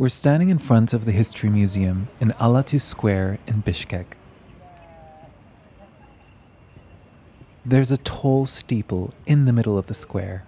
We're 0.00 0.10
standing 0.10 0.48
in 0.48 0.58
front 0.58 0.92
of 0.92 1.06
the 1.06 1.10
History 1.10 1.50
Museum 1.50 2.06
in 2.20 2.32
Ala-Too 2.40 2.78
Square 2.78 3.40
in 3.48 3.64
Bishkek. 3.64 4.06
There's 7.66 7.90
a 7.90 7.96
tall 7.96 8.46
steeple 8.46 9.12
in 9.26 9.46
the 9.46 9.52
middle 9.52 9.76
of 9.76 9.86
the 9.86 9.94
square. 9.94 10.44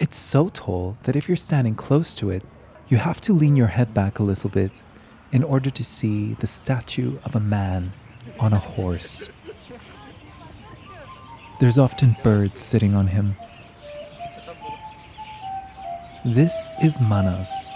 It's 0.00 0.16
so 0.16 0.48
tall 0.48 0.96
that 1.02 1.14
if 1.14 1.28
you're 1.28 1.36
standing 1.36 1.74
close 1.74 2.14
to 2.14 2.30
it, 2.30 2.42
you 2.88 2.96
have 2.96 3.20
to 3.20 3.34
lean 3.34 3.54
your 3.54 3.66
head 3.66 3.92
back 3.92 4.18
a 4.18 4.22
little 4.22 4.48
bit 4.48 4.80
in 5.30 5.44
order 5.44 5.68
to 5.68 5.84
see 5.84 6.32
the 6.40 6.46
statue 6.46 7.18
of 7.22 7.36
a 7.36 7.40
man 7.40 7.92
on 8.40 8.54
a 8.54 8.58
horse. 8.58 9.28
There's 11.60 11.76
often 11.76 12.16
birds 12.24 12.62
sitting 12.62 12.94
on 12.94 13.08
him. 13.08 13.34
This 16.24 16.70
is 16.82 16.98
Manas. 16.98 17.66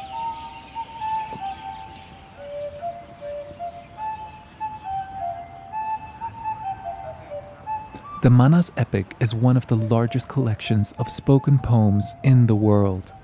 The 8.22 8.28
Manas 8.28 8.70
epic 8.76 9.14
is 9.18 9.34
one 9.34 9.56
of 9.56 9.66
the 9.68 9.76
largest 9.76 10.28
collections 10.28 10.92
of 10.98 11.08
spoken 11.08 11.58
poems 11.58 12.14
in 12.22 12.48
the 12.48 12.54
world. 12.54 13.14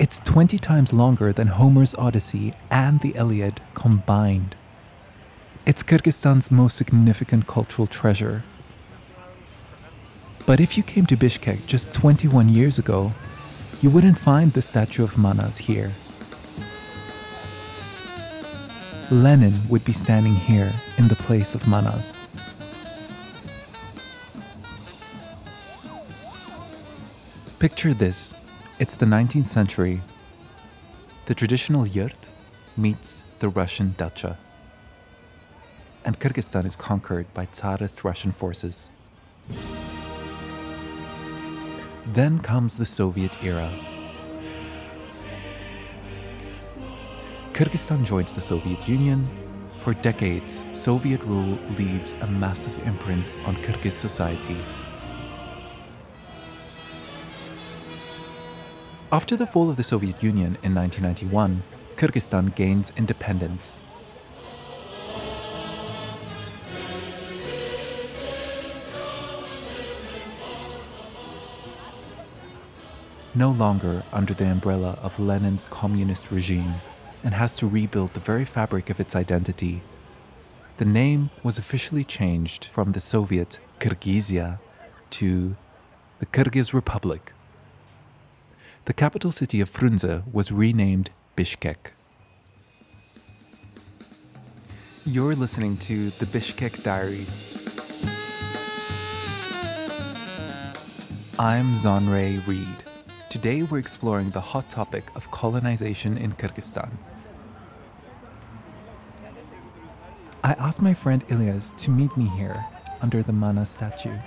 It's 0.00 0.18
20 0.24 0.58
times 0.58 0.92
longer 0.92 1.32
than 1.32 1.46
Homer's 1.46 1.94
Odyssey 1.94 2.54
and 2.72 3.00
the 3.00 3.10
Iliad 3.10 3.60
combined. 3.74 4.56
It's 5.64 5.84
Kyrgyzstan's 5.84 6.50
most 6.50 6.76
significant 6.76 7.46
cultural 7.46 7.86
treasure. 7.86 8.42
But 10.44 10.58
if 10.58 10.76
you 10.76 10.82
came 10.82 11.06
to 11.06 11.16
Bishkek 11.16 11.64
just 11.64 11.94
21 11.94 12.48
years 12.48 12.80
ago, 12.80 13.12
you 13.80 13.90
wouldn't 13.90 14.18
find 14.18 14.52
the 14.52 14.62
statue 14.62 15.04
of 15.04 15.16
Manas 15.16 15.58
here. 15.58 15.92
Lenin 19.12 19.54
would 19.68 19.84
be 19.84 19.92
standing 19.92 20.34
here 20.34 20.72
in 20.98 21.06
the 21.06 21.14
place 21.14 21.54
of 21.54 21.68
Manas. 21.68 22.18
Picture 27.62 27.94
this 27.94 28.34
it's 28.80 28.96
the 28.96 29.06
19th 29.06 29.46
century. 29.46 30.02
The 31.26 31.34
traditional 31.36 31.86
yurt 31.86 32.32
meets 32.76 33.24
the 33.38 33.50
Russian 33.50 33.94
dacha. 33.96 34.36
And 36.04 36.18
Kyrgyzstan 36.18 36.66
is 36.66 36.74
conquered 36.74 37.32
by 37.34 37.46
Tsarist 37.46 38.02
Russian 38.02 38.32
forces. 38.32 38.90
Then 42.12 42.40
comes 42.40 42.76
the 42.76 42.84
Soviet 42.84 43.40
era. 43.44 43.70
Kyrgyzstan 47.52 48.04
joins 48.04 48.32
the 48.32 48.40
Soviet 48.40 48.88
Union. 48.88 49.28
For 49.78 49.94
decades, 49.94 50.66
Soviet 50.72 51.22
rule 51.22 51.60
leaves 51.78 52.16
a 52.22 52.26
massive 52.26 52.76
imprint 52.88 53.38
on 53.46 53.54
Kyrgyz 53.58 53.92
society. 53.92 54.56
After 59.12 59.36
the 59.36 59.46
fall 59.46 59.68
of 59.68 59.76
the 59.76 59.82
Soviet 59.82 60.22
Union 60.22 60.56
in 60.62 60.74
1991, 60.74 61.62
Kyrgyzstan 61.96 62.54
gains 62.54 62.94
independence. 62.96 63.82
No 73.34 73.50
longer 73.50 74.02
under 74.14 74.32
the 74.32 74.46
umbrella 74.46 74.98
of 75.02 75.20
Lenin's 75.20 75.66
communist 75.66 76.30
regime, 76.30 76.76
and 77.22 77.34
has 77.34 77.54
to 77.56 77.66
rebuild 77.66 78.14
the 78.14 78.20
very 78.20 78.46
fabric 78.46 78.88
of 78.88 78.98
its 78.98 79.14
identity. 79.14 79.82
The 80.78 80.86
name 80.86 81.28
was 81.42 81.58
officially 81.58 82.04
changed 82.04 82.64
from 82.64 82.92
the 82.92 83.00
Soviet 83.00 83.58
Kyrgyzia 83.78 84.58
to 85.10 85.54
the 86.18 86.24
Kyrgyz 86.24 86.72
Republic 86.72 87.34
the 88.84 88.92
capital 88.92 89.30
city 89.30 89.60
of 89.60 89.70
Frunze 89.70 90.24
was 90.32 90.50
renamed 90.50 91.10
Bishkek. 91.36 91.92
You're 95.06 95.36
listening 95.36 95.76
to 95.78 96.10
the 96.10 96.26
Bishkek 96.26 96.82
Diaries. 96.82 97.58
I'm 101.38 101.74
Zanre 101.74 102.44
Reed. 102.46 102.66
Today 103.28 103.62
we're 103.62 103.78
exploring 103.78 104.30
the 104.30 104.40
hot 104.40 104.68
topic 104.68 105.04
of 105.14 105.30
colonization 105.30 106.16
in 106.18 106.32
Kyrgyzstan. 106.32 106.90
I 110.42 110.54
asked 110.54 110.82
my 110.82 110.92
friend 110.92 111.26
Ilyas 111.28 111.76
to 111.78 111.90
meet 111.90 112.16
me 112.16 112.26
here 112.36 112.64
under 113.00 113.22
the 113.22 113.32
Manas 113.32 113.70
statue. 113.70 114.18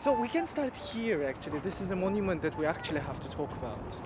So 0.00 0.18
we 0.18 0.28
can 0.28 0.46
start 0.46 0.74
here 0.74 1.24
actually. 1.24 1.58
This 1.58 1.82
is 1.82 1.90
a 1.90 1.94
monument 1.94 2.40
that 2.40 2.56
we 2.58 2.64
actually 2.64 3.00
have 3.00 3.20
to 3.20 3.28
talk 3.28 3.52
about. 3.60 3.96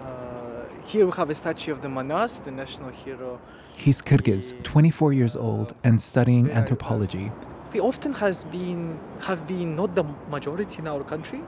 Uh, 0.00 0.64
here 0.86 1.04
we 1.04 1.12
have 1.12 1.28
a 1.28 1.34
statue 1.34 1.70
of 1.70 1.82
the 1.82 1.88
Manas, 1.90 2.40
the 2.40 2.50
national 2.50 2.88
hero. 2.88 3.38
He's 3.76 4.00
Kyrgyz, 4.00 4.62
24 4.62 5.12
years 5.12 5.36
old, 5.36 5.74
and 5.84 6.00
studying 6.00 6.50
anthropology. 6.50 7.30
We 7.74 7.80
often 7.80 8.14
has 8.14 8.44
been 8.44 8.98
have 9.20 9.46
been 9.46 9.76
not 9.76 9.94
the 9.94 10.04
majority 10.30 10.78
in 10.78 10.88
our 10.88 11.04
country. 11.04 11.42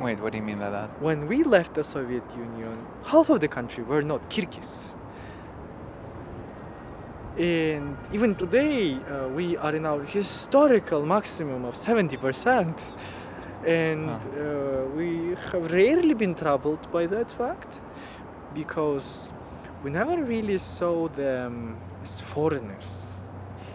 Wait, 0.00 0.18
what 0.20 0.32
do 0.32 0.38
you 0.38 0.44
mean 0.44 0.60
by 0.60 0.70
that? 0.70 1.02
When 1.02 1.26
we 1.26 1.42
left 1.42 1.74
the 1.74 1.84
Soviet 1.84 2.24
Union, 2.34 2.86
half 3.04 3.28
of 3.28 3.40
the 3.40 3.48
country 3.48 3.84
were 3.84 4.02
not 4.02 4.30
Kyrgyz. 4.30 4.94
And 7.38 7.96
even 8.12 8.34
today, 8.34 8.94
uh, 8.94 9.28
we 9.28 9.56
are 9.56 9.72
in 9.72 9.86
our 9.86 10.02
historical 10.02 11.06
maximum 11.06 11.64
of 11.64 11.74
70%. 11.74 12.92
And 13.64 14.10
uh, 14.10 14.84
we 14.96 15.36
have 15.52 15.72
rarely 15.72 16.14
been 16.14 16.34
troubled 16.34 16.90
by 16.90 17.06
that 17.06 17.30
fact 17.30 17.80
because 18.54 19.30
we 19.84 19.90
never 19.90 20.16
really 20.22 20.58
saw 20.58 21.08
them 21.08 21.76
as 22.02 22.20
foreigners. 22.20 23.22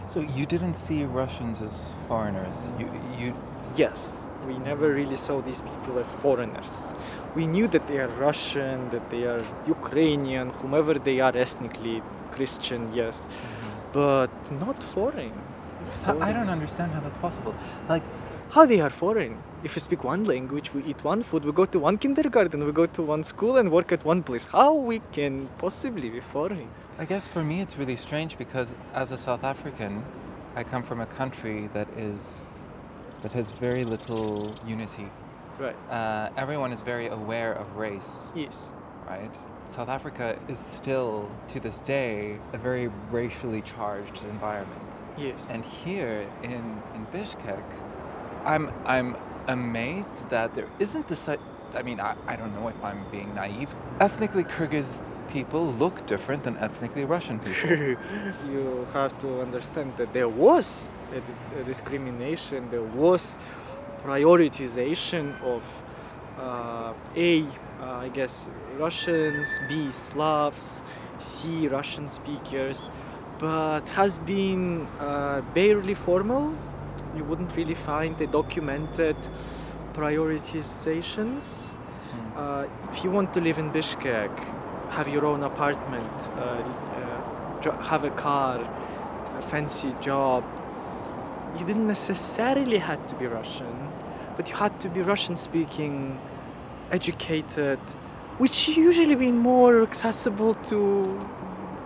So 0.09 0.19
you 0.19 0.45
didn't 0.45 0.75
see 0.75 1.06
Russians 1.06 1.62
as 1.62 1.88
foreigners? 2.09 2.68
You, 2.78 2.91
you... 3.18 3.35
Yes, 3.78 4.19
we 4.48 4.58
never 4.59 4.94
really 4.94 5.16
saw 5.16 5.42
these 5.42 5.62
people 5.62 6.00
as 6.00 6.12
foreigners. 6.24 6.94
We 7.36 7.48
knew 7.48 7.68
that 7.68 7.88
they 7.88 8.00
are 8.00 8.09
Russian, 8.28 8.90
that 8.92 9.09
they 9.09 9.24
are 9.24 9.44
Ukrainian, 9.68 10.50
whomever 10.50 10.94
they 10.94 11.20
are 11.20 11.36
ethnically, 11.36 12.02
Christian, 12.31 12.94
yes, 12.94 13.28
mm-hmm. 13.28 13.94
but 13.94 14.31
not 14.66 14.81
foreign. 14.81 15.34
foreign. 16.04 16.22
I 16.22 16.34
don't 16.34 16.50
understand 16.50 16.92
how 16.92 17.02
that's 17.02 17.18
possible. 17.18 17.56
Like, 17.90 18.04
how 18.52 18.66
they 18.66 18.81
are 18.81 18.90
foreign? 18.90 19.38
If 19.64 19.76
we 19.76 19.80
speak 19.80 20.04
one 20.04 20.26
language, 20.26 20.74
we 20.74 20.84
eat 20.84 21.04
one 21.04 21.24
food, 21.24 21.44
we 21.46 21.52
go 21.52 21.66
to 21.66 21.80
one 21.80 21.98
kindergarten, 21.98 22.64
we 22.66 22.72
go 22.72 22.86
to 22.86 23.02
one 23.02 23.24
school 23.24 23.58
and 23.58 23.72
work 23.72 23.92
at 23.92 24.06
one 24.06 24.22
place. 24.22 24.46
How 24.46 24.74
we 24.74 25.02
can 25.12 25.50
possibly 25.58 26.10
be 26.10 26.20
foreign? 26.20 26.70
I 27.00 27.06
guess 27.06 27.28
for 27.28 27.44
me 27.44 27.62
it's 27.62 27.78
really 27.78 27.96
strange 27.96 28.38
because 28.38 28.75
as 28.94 29.12
a 29.12 29.18
South 29.18 29.44
African, 29.44 30.04
I 30.56 30.64
come 30.64 30.84
from 30.84 31.00
a 31.02 31.08
country 31.08 31.68
that 31.74 31.88
is 31.98 32.46
that 33.23 33.31
has 33.31 33.51
very 33.51 33.84
little 33.85 34.53
unity. 34.67 35.09
Right. 35.57 35.75
Uh, 35.89 36.29
everyone 36.38 36.72
is 36.72 36.81
very 36.81 37.07
aware 37.07 37.53
of 37.53 37.75
race. 37.78 38.29
Yes. 38.35 38.69
Right. 39.07 39.35
South 39.67 39.89
Africa 39.89 40.38
is 40.50 40.59
still, 40.59 41.31
to 41.47 41.59
this 41.59 41.78
day, 41.79 42.38
a 42.51 42.57
very 42.57 42.89
racially 43.09 43.62
charged 43.62 44.23
environment. 44.23 44.91
Yes. 45.17 45.50
And 45.50 45.63
here 45.63 46.29
in, 46.44 46.81
in 46.95 47.07
Bishkek, 47.13 47.63
I'm, 48.44 48.71
I'm 48.86 49.15
amazed 49.48 50.30
that 50.30 50.53
there 50.53 50.69
isn't 50.80 51.07
this. 51.07 51.30
I 51.30 51.81
mean, 51.81 52.00
I, 52.01 52.15
I 52.27 52.36
don't 52.36 52.53
know 52.53 52.68
if 52.68 52.83
I'm 52.83 53.06
being 53.09 53.33
naive. 53.33 53.74
Ethnically 54.00 54.44
Kyrgyz 54.44 54.98
people 55.33 55.65
look 55.74 56.06
different 56.06 56.44
than 56.44 56.56
ethnically 56.57 57.03
Russian 57.03 57.39
people. 57.45 57.97
you 58.53 58.88
have 58.94 59.18
to 59.19 59.41
understand 59.41 59.97
that 59.97 60.13
there 60.13 60.30
was 60.30 60.91
a, 61.12 61.59
a 61.59 61.63
discrimination, 61.63 62.69
there 62.69 62.89
was 63.03 63.39
prioritization 64.06 65.41
of 65.41 65.83
uh, 66.38 66.94
A 67.15 67.45
uh, 67.83 68.06
I 68.06 68.09
guess 68.09 68.47
Russians, 68.77 69.59
B 69.68 69.91
Slavs, 69.91 70.83
C 71.19 71.68
Russian 71.68 72.07
speakers, 72.07 72.89
but 73.39 73.81
has 73.89 74.19
been 74.19 74.88
uh, 75.00 75.41
barely 75.53 75.94
formal. 75.94 76.56
You 77.15 77.24
wouldn't 77.25 77.56
really 77.57 77.74
find 77.75 78.18
the 78.18 78.27
documented 78.27 79.18
prioritizations. 79.94 81.71
Hmm. 81.71 82.38
Uh, 82.38 82.65
if 82.91 83.03
you 83.03 83.12
want 83.12 83.33
to 83.33 83.41
live 83.41 83.59
in 83.59 83.69
Bishkek, 83.71 84.31
have 84.94 85.07
your 85.07 85.25
own 85.25 85.42
apartment, 85.44 86.18
uh, 86.38 86.63
uh, 87.66 87.81
have 87.81 88.04
a 88.04 88.12
car, 88.12 88.60
a 89.38 89.42
fancy 89.42 89.92
job, 90.00 90.44
you 91.57 91.66
didn't 91.66 91.88
necessarily 91.88 92.78
have 92.78 93.06
to 93.07 93.16
be 93.16 93.25
Russian, 93.25 93.75
but 94.36 94.50
you 94.50 94.56
had 94.56 94.80
to 94.81 94.90
be 94.90 95.01
Russian 95.01 95.36
speaking, 95.36 96.19
educated, 96.92 97.80
which 98.38 98.69
usually 98.69 99.16
been 99.16 99.38
more 99.38 99.84
accessible 99.84 100.54
to 100.72 100.78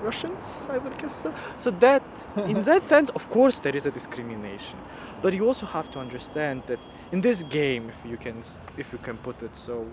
Russians, 0.02 0.68
I 0.72 0.78
would 0.78 0.98
guess 0.98 1.16
so. 1.24 1.34
So 1.58 1.72
that, 1.72 2.04
in 2.46 2.62
that 2.62 2.88
sense, 2.94 3.10
of 3.12 3.30
course, 3.30 3.60
there 3.60 3.76
is 3.76 3.86
a 3.86 3.92
discrimination, 3.92 4.80
but 5.22 5.34
you 5.34 5.46
also 5.46 5.66
have 5.66 5.90
to 5.92 6.00
understand 6.00 6.64
that 6.68 6.80
in 7.12 7.22
this 7.22 7.44
game, 7.44 7.90
if 7.90 8.10
you 8.10 8.18
can, 8.18 8.40
if 8.78 8.92
you 8.94 9.00
can 9.00 9.18
put 9.18 9.42
it 9.44 9.56
so, 9.56 9.86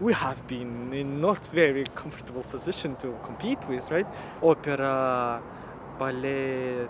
we 0.00 0.12
have 0.12 0.46
been 0.46 0.92
in 0.92 1.20
not 1.20 1.46
very 1.48 1.84
comfortable 1.94 2.42
position 2.44 2.94
to 2.96 3.18
compete 3.24 3.58
with, 3.68 3.90
right? 3.90 4.06
Opera, 4.42 5.42
ballet, 5.98 6.86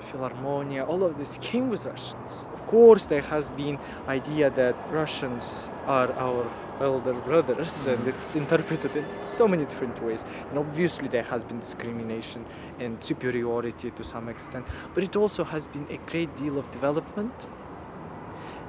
philharmonia, 0.00 0.86
all 0.86 1.02
of 1.02 1.18
this 1.18 1.38
came 1.40 1.68
with 1.68 1.84
Russians. 1.84 2.48
Of 2.54 2.66
course, 2.66 3.06
there 3.06 3.22
has 3.22 3.48
been 3.50 3.78
idea 4.06 4.50
that 4.50 4.76
Russians 4.90 5.70
are 5.86 6.12
our 6.12 6.48
elder 6.80 7.14
brothers, 7.14 7.72
mm-hmm. 7.72 7.90
and 7.90 8.08
it's 8.08 8.36
interpreted 8.36 8.94
in 8.96 9.04
so 9.24 9.48
many 9.48 9.64
different 9.64 10.00
ways. 10.02 10.24
And 10.50 10.58
obviously, 10.58 11.08
there 11.08 11.24
has 11.24 11.44
been 11.44 11.58
discrimination 11.58 12.44
and 12.78 13.02
superiority 13.02 13.90
to 13.90 14.04
some 14.04 14.28
extent, 14.28 14.66
but 14.94 15.02
it 15.02 15.16
also 15.16 15.42
has 15.42 15.66
been 15.66 15.86
a 15.90 15.98
great 16.10 16.34
deal 16.36 16.58
of 16.58 16.70
development. 16.70 17.46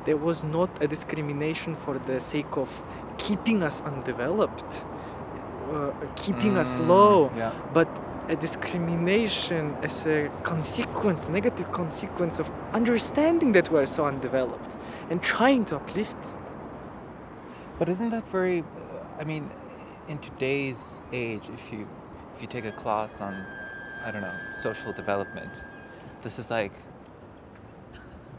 There 0.07 0.15
was 0.15 0.45
not 0.45 0.69
a 0.81 0.87
discrimination 0.87 1.75
for 1.75 1.99
the 1.99 2.21
sake 2.21 2.55
of 2.55 2.81
keeping 3.17 3.61
us 3.61 3.81
undeveloped, 3.81 4.85
uh, 5.69 5.91
keeping 6.15 6.53
mm, 6.53 6.59
us 6.59 6.79
low, 6.79 7.29
yeah. 7.35 7.51
but 7.73 7.89
a 8.29 8.37
discrimination 8.37 9.75
as 9.81 10.05
a 10.05 10.29
consequence, 10.43 11.27
negative 11.27 11.69
consequence 11.73 12.39
of 12.39 12.49
understanding 12.71 13.51
that 13.51 13.69
we're 13.69 13.85
so 13.85 14.05
undeveloped 14.05 14.77
and 15.09 15.21
trying 15.21 15.65
to 15.65 15.75
uplift. 15.75 16.35
But 17.77 17.89
isn't 17.89 18.11
that 18.11 18.25
very? 18.29 18.63
I 19.19 19.25
mean, 19.25 19.51
in 20.07 20.19
today's 20.19 20.85
age, 21.11 21.43
if 21.53 21.73
you 21.73 21.85
if 22.35 22.41
you 22.41 22.47
take 22.47 22.63
a 22.63 22.71
class 22.71 23.19
on, 23.19 23.45
I 24.05 24.11
don't 24.11 24.21
know, 24.21 24.39
social 24.55 24.93
development, 24.93 25.63
this 26.21 26.39
is 26.39 26.49
like 26.49 26.71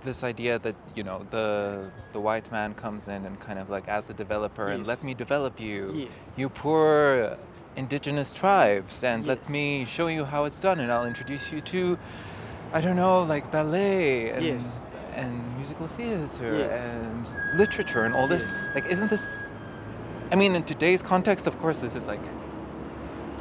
this 0.02 0.24
idea 0.24 0.58
that 0.58 0.76
you 0.94 1.02
know 1.02 1.26
the 1.30 1.90
the 2.12 2.20
white 2.20 2.50
man 2.50 2.74
comes 2.74 3.08
in 3.08 3.24
and 3.26 3.38
kind 3.40 3.58
of 3.58 3.70
like 3.70 3.88
as 3.88 4.06
the 4.06 4.14
developer 4.14 4.68
yes. 4.68 4.74
and 4.76 4.86
let 4.86 5.02
me 5.04 5.14
develop 5.14 5.60
you, 5.60 5.92
yes. 5.94 6.32
you 6.36 6.48
poor 6.48 7.36
indigenous 7.76 8.32
tribes 8.32 9.04
and 9.04 9.24
yes. 9.24 9.28
let 9.28 9.48
me 9.48 9.84
show 9.84 10.08
you 10.08 10.24
how 10.24 10.44
it's 10.44 10.60
done 10.60 10.80
and 10.80 10.90
I'll 10.90 11.06
introduce 11.06 11.52
you 11.52 11.60
to 11.60 11.98
I 12.72 12.80
don't 12.80 12.96
know 12.96 13.22
like 13.22 13.52
ballet 13.52 14.30
and 14.30 14.44
yes. 14.44 14.84
and 15.14 15.56
musical 15.56 15.86
theater 15.86 16.68
and 16.70 17.28
literature 17.54 18.04
and 18.04 18.14
all 18.14 18.26
this 18.26 18.50
like 18.74 18.86
isn't 18.86 19.10
this 19.10 19.24
I 20.32 20.34
mean 20.34 20.56
in 20.56 20.64
today's 20.64 21.02
context 21.02 21.46
of 21.46 21.58
course 21.60 21.78
this 21.78 21.94
is 21.94 22.06
like 22.06 22.24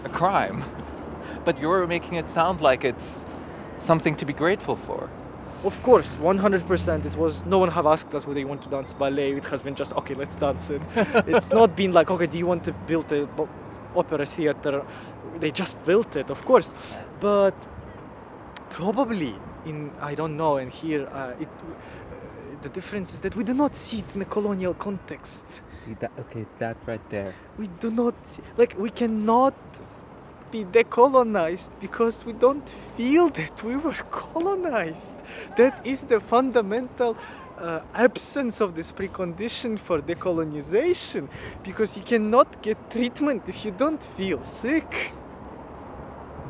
a 0.04 0.10
crime 0.10 0.64
but 1.46 1.60
you're 1.60 1.88
making 1.88 2.14
it 2.14 2.30
sound 2.30 2.62
like 2.62 2.84
it's 2.84 3.26
something 3.80 4.16
to 4.18 4.26
be 4.26 4.34
grateful 4.34 4.76
for 4.76 5.10
of 5.64 5.82
course 5.82 6.16
100% 6.18 7.06
it 7.06 7.16
was 7.16 7.46
no 7.46 7.58
one 7.58 7.70
have 7.70 7.86
asked 7.86 8.14
us 8.14 8.28
whether 8.28 8.40
you 8.40 8.48
want 8.48 8.62
to 8.62 8.70
dance 8.70 8.94
ballet 8.94 9.32
it 9.32 9.46
has 9.46 9.62
been 9.62 9.76
just 9.76 9.92
okay 9.94 10.14
let's 10.14 10.36
dance 10.36 10.70
it 10.70 10.82
it's 11.28 11.52
not 11.52 11.76
been 11.76 11.92
like 11.92 12.12
okay 12.12 12.28
do 12.28 12.38
you 12.38 12.46
want 12.46 12.64
to 12.64 12.72
build 12.86 13.12
a 13.12 13.28
opera 13.98 14.26
theater. 14.26 14.86
They 15.40 15.52
just 15.52 15.84
built 15.86 16.16
it, 16.16 16.30
of 16.30 16.44
course, 16.46 16.74
but 17.20 17.56
probably 18.70 19.36
in 19.66 19.92
I 20.00 20.16
don't 20.16 20.38
know. 20.38 20.58
And 20.58 20.72
here, 20.72 21.08
uh, 21.08 21.34
it 21.40 21.48
uh, 21.48 22.16
the 22.62 22.70
difference 22.70 23.14
is 23.14 23.22
that 23.22 23.36
we 23.36 23.44
do 23.44 23.54
not 23.54 23.76
see 23.76 24.00
it 24.00 24.06
in 24.16 24.22
a 24.22 24.26
colonial 24.26 24.74
context. 24.74 25.46
See 25.84 25.96
that? 26.00 26.12
Okay, 26.20 26.46
that 26.60 26.78
right 26.86 27.10
there. 27.10 27.34
We 27.58 27.68
do 27.80 27.92
not 27.92 28.16
see, 28.28 28.42
like 28.58 28.78
we 28.78 28.90
cannot 28.90 29.56
be 30.52 30.64
decolonized 30.64 31.70
because 31.80 32.26
we 32.26 32.34
don't 32.34 32.68
feel 32.98 33.30
that 33.30 33.64
we 33.64 33.76
were 33.76 34.00
colonized. 34.12 35.16
That 35.58 35.86
is 35.86 36.04
the 36.04 36.20
fundamental 36.20 37.18
uh, 37.58 37.82
absence 37.94 38.62
of 38.62 38.76
this 38.76 38.92
precondition 38.92 39.80
for 39.80 40.00
decolonization 40.00 41.28
because 41.64 41.98
you 41.98 42.04
cannot 42.04 42.62
get 42.62 42.78
treatment 42.90 43.44
if 43.48 43.66
you 43.66 43.72
don't 43.72 44.04
feel 44.04 44.44
sick. 44.44 45.12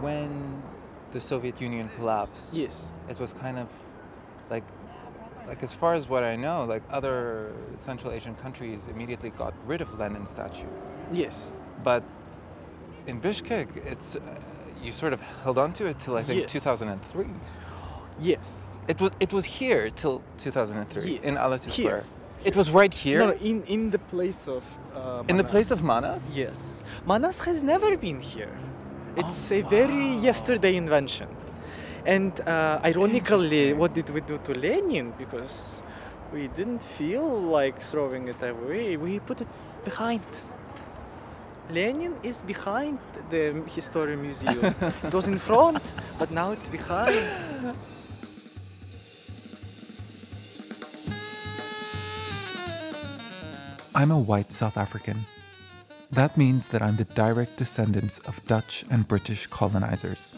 When 0.01 0.61
the 1.13 1.21
Soviet 1.21 1.59
Union 1.59 1.89
collapsed, 1.97 2.53
yes, 2.53 2.91
it 3.09 3.19
was 3.19 3.33
kind 3.33 3.57
of 3.57 3.67
like 4.49 4.63
like 5.47 5.63
as 5.63 5.73
far 5.73 5.93
as 5.93 6.09
what 6.09 6.23
I 6.23 6.35
know, 6.35 6.65
like 6.65 6.83
other 6.89 7.53
Central 7.77 8.11
Asian 8.11 8.35
countries 8.35 8.87
immediately 8.87 9.29
got 9.29 9.53
rid 9.65 9.81
of 9.81 9.97
Lenin 9.97 10.27
statue. 10.27 10.67
Yes. 11.11 11.53
But 11.83 12.03
in 13.07 13.21
Bishkek, 13.21 13.67
it's 13.85 14.15
uh, 14.15 14.19
you 14.83 14.91
sort 14.91 15.13
of 15.13 15.21
held 15.43 15.57
on 15.57 15.73
to 15.73 15.85
it 15.85 15.99
till 15.99 16.17
I 16.17 16.23
think 16.23 16.41
yes. 16.41 16.51
2003. 16.51 17.25
Yes. 18.19 18.39
It 18.87 19.01
was 19.01 19.11
it 19.19 19.33
was 19.33 19.45
here 19.45 19.89
till 19.89 20.21
2003 20.37 21.11
yes. 21.11 21.23
in 21.23 21.37
Ala-Too 21.37 21.71
Square. 21.71 22.03
It 22.43 22.55
was 22.55 22.69
right 22.69 22.93
here. 22.93 23.19
No, 23.19 23.31
in 23.33 23.63
in 23.63 23.91
the 23.91 23.99
place 23.99 24.47
of. 24.47 24.63
Uh, 24.95 25.23
in 25.27 25.37
the 25.37 25.43
place 25.43 25.71
of 25.71 25.81
Manas. 25.81 26.23
Yes, 26.35 26.83
Manas 27.05 27.39
has 27.39 27.61
never 27.63 27.97
been 27.97 28.19
here. 28.19 28.55
It's 29.15 29.51
oh, 29.51 29.55
a 29.55 29.61
wow. 29.63 29.69
very 29.69 30.07
yesterday 30.29 30.75
invention, 30.75 31.27
and 32.05 32.39
uh, 32.41 32.79
ironically, 32.83 33.73
what 33.73 33.93
did 33.93 34.09
we 34.11 34.21
do 34.21 34.37
to 34.45 34.53
Lenin? 34.53 35.13
Because 35.17 35.81
we 36.31 36.47
didn't 36.49 36.83
feel 36.83 37.27
like 37.27 37.81
throwing 37.81 38.27
it 38.27 38.41
away. 38.43 38.97
We 38.97 39.19
put 39.19 39.41
it 39.41 39.47
behind. 39.83 40.21
Lenin 41.69 42.15
is 42.23 42.43
behind 42.43 42.97
the 43.29 43.61
History 43.67 44.15
Museum. 44.15 44.63
it 45.03 45.13
was 45.13 45.27
in 45.27 45.37
front, 45.37 45.93
but 46.17 46.31
now 46.31 46.51
it's 46.51 46.69
behind. 46.69 47.75
I'm 53.93 54.11
a 54.11 54.19
white 54.19 54.53
South 54.53 54.77
African. 54.77 55.25
That 56.11 56.37
means 56.37 56.69
that 56.69 56.81
I'm 56.81 56.95
the 56.95 57.03
direct 57.03 57.57
descendants 57.57 58.19
of 58.19 58.41
Dutch 58.45 58.85
and 58.89 59.05
British 59.05 59.47
colonizers. 59.47 60.31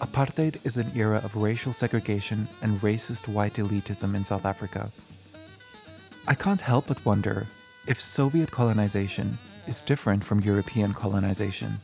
Apartheid 0.00 0.56
is 0.64 0.78
an 0.78 0.90
era 0.94 1.20
of 1.22 1.36
racial 1.36 1.74
segregation 1.74 2.48
and 2.62 2.80
racist 2.80 3.28
white 3.28 3.54
elitism 3.54 4.14
in 4.14 4.24
South 4.24 4.46
Africa. 4.46 4.90
I 6.26 6.34
can't 6.34 6.62
help 6.62 6.86
but 6.86 7.04
wonder 7.04 7.46
if 7.86 8.00
Soviet 8.00 8.50
colonization 8.50 9.38
is 9.66 9.80
different 9.80 10.24
from 10.24 10.40
European 10.40 10.94
colonization. 10.94 11.80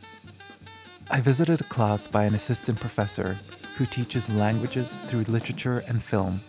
I 1.11 1.21
visited 1.21 1.61
a 1.61 1.65
class 1.65 2.07
by 2.07 2.25
an 2.25 2.35
assistant 2.35 2.79
professor 2.81 3.39
who 3.77 3.87
teaches 3.87 4.29
languages 4.29 5.01
through 5.07 5.23
literature 5.23 5.83
and 5.89 6.03
film 6.03 6.41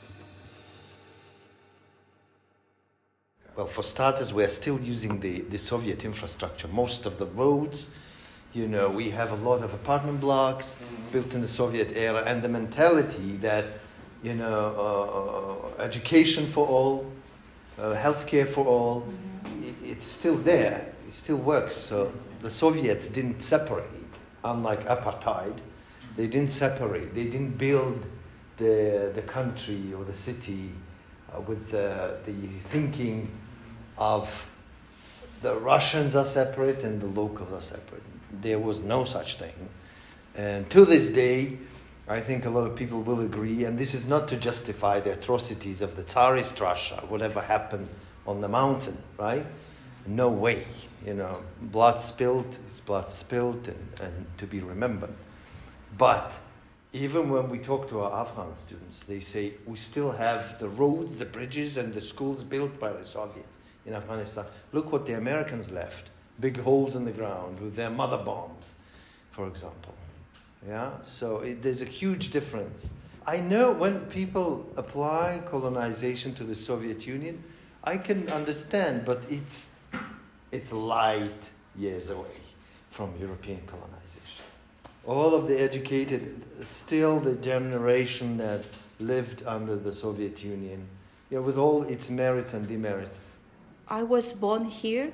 Well, 3.62 3.66
for 3.66 3.84
starters, 3.84 4.34
we're 4.34 4.48
still 4.48 4.80
using 4.80 5.20
the, 5.20 5.42
the 5.42 5.58
Soviet 5.60 6.04
infrastructure. 6.04 6.68
Most 6.70 7.06
of 7.06 7.20
the 7.20 7.28
roads, 7.28 7.92
you 8.54 8.68
know, 8.68 8.90
we 8.90 9.12
have 9.12 9.32
a 9.32 9.36
lot 9.36 9.62
of 9.62 9.74
apartment 9.74 10.20
blocks 10.20 10.76
mm-hmm. 10.76 11.12
built 11.12 11.36
in 11.36 11.42
the 11.42 11.48
Soviet 11.48 11.92
era, 11.96 12.24
and 12.26 12.42
the 12.42 12.48
mentality 12.48 13.38
that, 13.38 13.66
you 14.24 14.34
know, 14.34 15.74
uh, 15.78 15.84
education 15.84 16.48
for 16.48 16.66
all, 16.66 17.12
uh, 17.78 17.94
healthcare 17.94 18.48
for 18.48 18.66
all, 18.66 19.02
mm-hmm. 19.02 19.31
It, 19.92 19.98
it's 19.98 20.06
still 20.06 20.36
there. 20.36 20.94
It 21.06 21.12
still 21.12 21.38
works. 21.38 21.76
So 21.76 22.12
the 22.42 22.50
Soviets 22.50 23.08
didn't 23.08 23.42
separate, 23.42 23.86
unlike 24.44 24.86
apartheid. 24.86 25.58
They 26.16 26.28
didn't 26.28 26.52
separate. 26.52 27.14
They 27.14 27.26
didn't 27.26 27.58
build 27.58 28.06
the, 28.58 29.12
the 29.14 29.22
country 29.22 29.94
or 29.94 30.04
the 30.04 30.14
city 30.14 30.72
uh, 31.34 31.42
with 31.42 31.72
the, 31.72 32.18
the 32.26 32.32
thinking 32.32 33.30
of 33.98 34.48
the 35.42 35.56
Russians 35.56 36.16
are 36.16 36.26
separate 36.26 36.84
and 36.84 37.02
the 37.02 37.08
locals 37.08 37.52
are 37.52 37.62
separate. 37.62 38.04
There 38.42 38.60
was 38.60 38.82
no 38.82 39.06
such 39.06 39.36
thing. 39.36 39.70
And 40.36 40.70
to 40.70 40.86
this 40.86 41.10
day, 41.10 41.58
I 42.08 42.20
think 42.20 42.46
a 42.46 42.50
lot 42.50 42.66
of 42.68 42.76
people 42.76 43.02
will 43.02 43.22
agree, 43.22 43.64
and 43.64 43.78
this 43.78 43.94
is 43.94 44.06
not 44.06 44.28
to 44.30 44.38
justify 44.38 45.00
the 45.00 45.14
atrocities 45.14 45.82
of 45.82 45.96
the 45.96 46.04
Tsarist 46.04 46.60
Russia, 46.60 47.04
whatever 47.08 47.42
happened 47.42 47.90
on 48.28 48.42
the 48.42 48.48
mountain, 48.48 48.98
right? 49.18 49.46
No 50.06 50.30
way. 50.30 50.66
You 51.06 51.14
know, 51.16 51.44
blood 51.62 52.02
spilled 52.02 52.58
is 52.68 52.80
blood 52.82 53.10
spilled 53.10 53.68
and, 53.68 54.00
and 54.02 54.26
to 54.38 54.46
be 54.46 54.60
remembered. 54.60 55.14
But 55.98 56.38
even 56.94 57.30
when 57.30 57.50
we 57.50 57.60
talk 57.60 57.90
to 57.90 58.02
our 58.02 58.22
Afghan 58.22 58.56
students, 58.56 59.04
they 59.04 59.20
say 59.20 59.54
we 59.66 59.78
still 59.78 60.12
have 60.12 60.60
the 60.60 60.70
roads, 60.70 61.16
the 61.16 61.26
bridges, 61.26 61.78
and 61.78 61.94
the 61.94 62.02
schools 62.02 62.44
built 62.44 62.80
by 62.80 62.94
the 62.94 63.04
Soviets 63.04 63.58
in 63.86 63.94
Afghanistan. 63.94 64.46
Look 64.74 64.92
what 64.92 65.06
the 65.06 65.14
Americans 65.14 65.72
left 65.72 66.10
big 66.40 66.60
holes 66.60 66.96
in 66.96 67.06
the 67.06 67.12
ground 67.12 67.60
with 67.60 67.76
their 67.76 67.90
mother 67.90 68.18
bombs, 68.18 68.76
for 69.32 69.48
example. 69.48 69.94
Yeah? 70.68 70.92
So 71.04 71.40
it, 71.40 71.62
there's 71.62 71.82
a 71.82 71.86
huge 71.86 72.32
difference 72.32 72.92
I 73.26 73.40
know 73.40 73.72
when 73.72 74.00
people 74.08 74.68
apply 74.78 75.44
colonization 75.46 76.34
to 76.36 76.44
the 76.44 76.56
Soviet 76.56 77.06
Union, 77.06 77.44
I 77.84 77.98
can 77.98 78.28
understand, 78.30 79.06
but 79.06 79.24
it's 79.30 79.70
it's 80.52 80.72
light 80.72 81.50
years 81.78 82.10
away 82.10 82.42
from 82.90 83.14
European 83.20 83.62
colonization. 83.66 84.46
All 85.06 85.34
of 85.34 85.48
the 85.48 85.60
educated, 85.60 86.42
still 86.66 87.20
the 87.20 87.36
generation 87.36 88.38
that 88.38 88.64
lived 89.00 89.44
under 89.48 89.76
the 89.76 89.94
Soviet 89.94 90.44
Union, 90.44 90.88
you 91.30 91.38
know, 91.38 91.44
with 91.44 91.58
all 91.58 91.84
its 91.84 92.10
merits 92.10 92.54
and 92.54 92.68
demerits. 92.68 93.22
I 93.88 94.04
was 94.04 94.32
born 94.34 94.66
here 94.66 95.12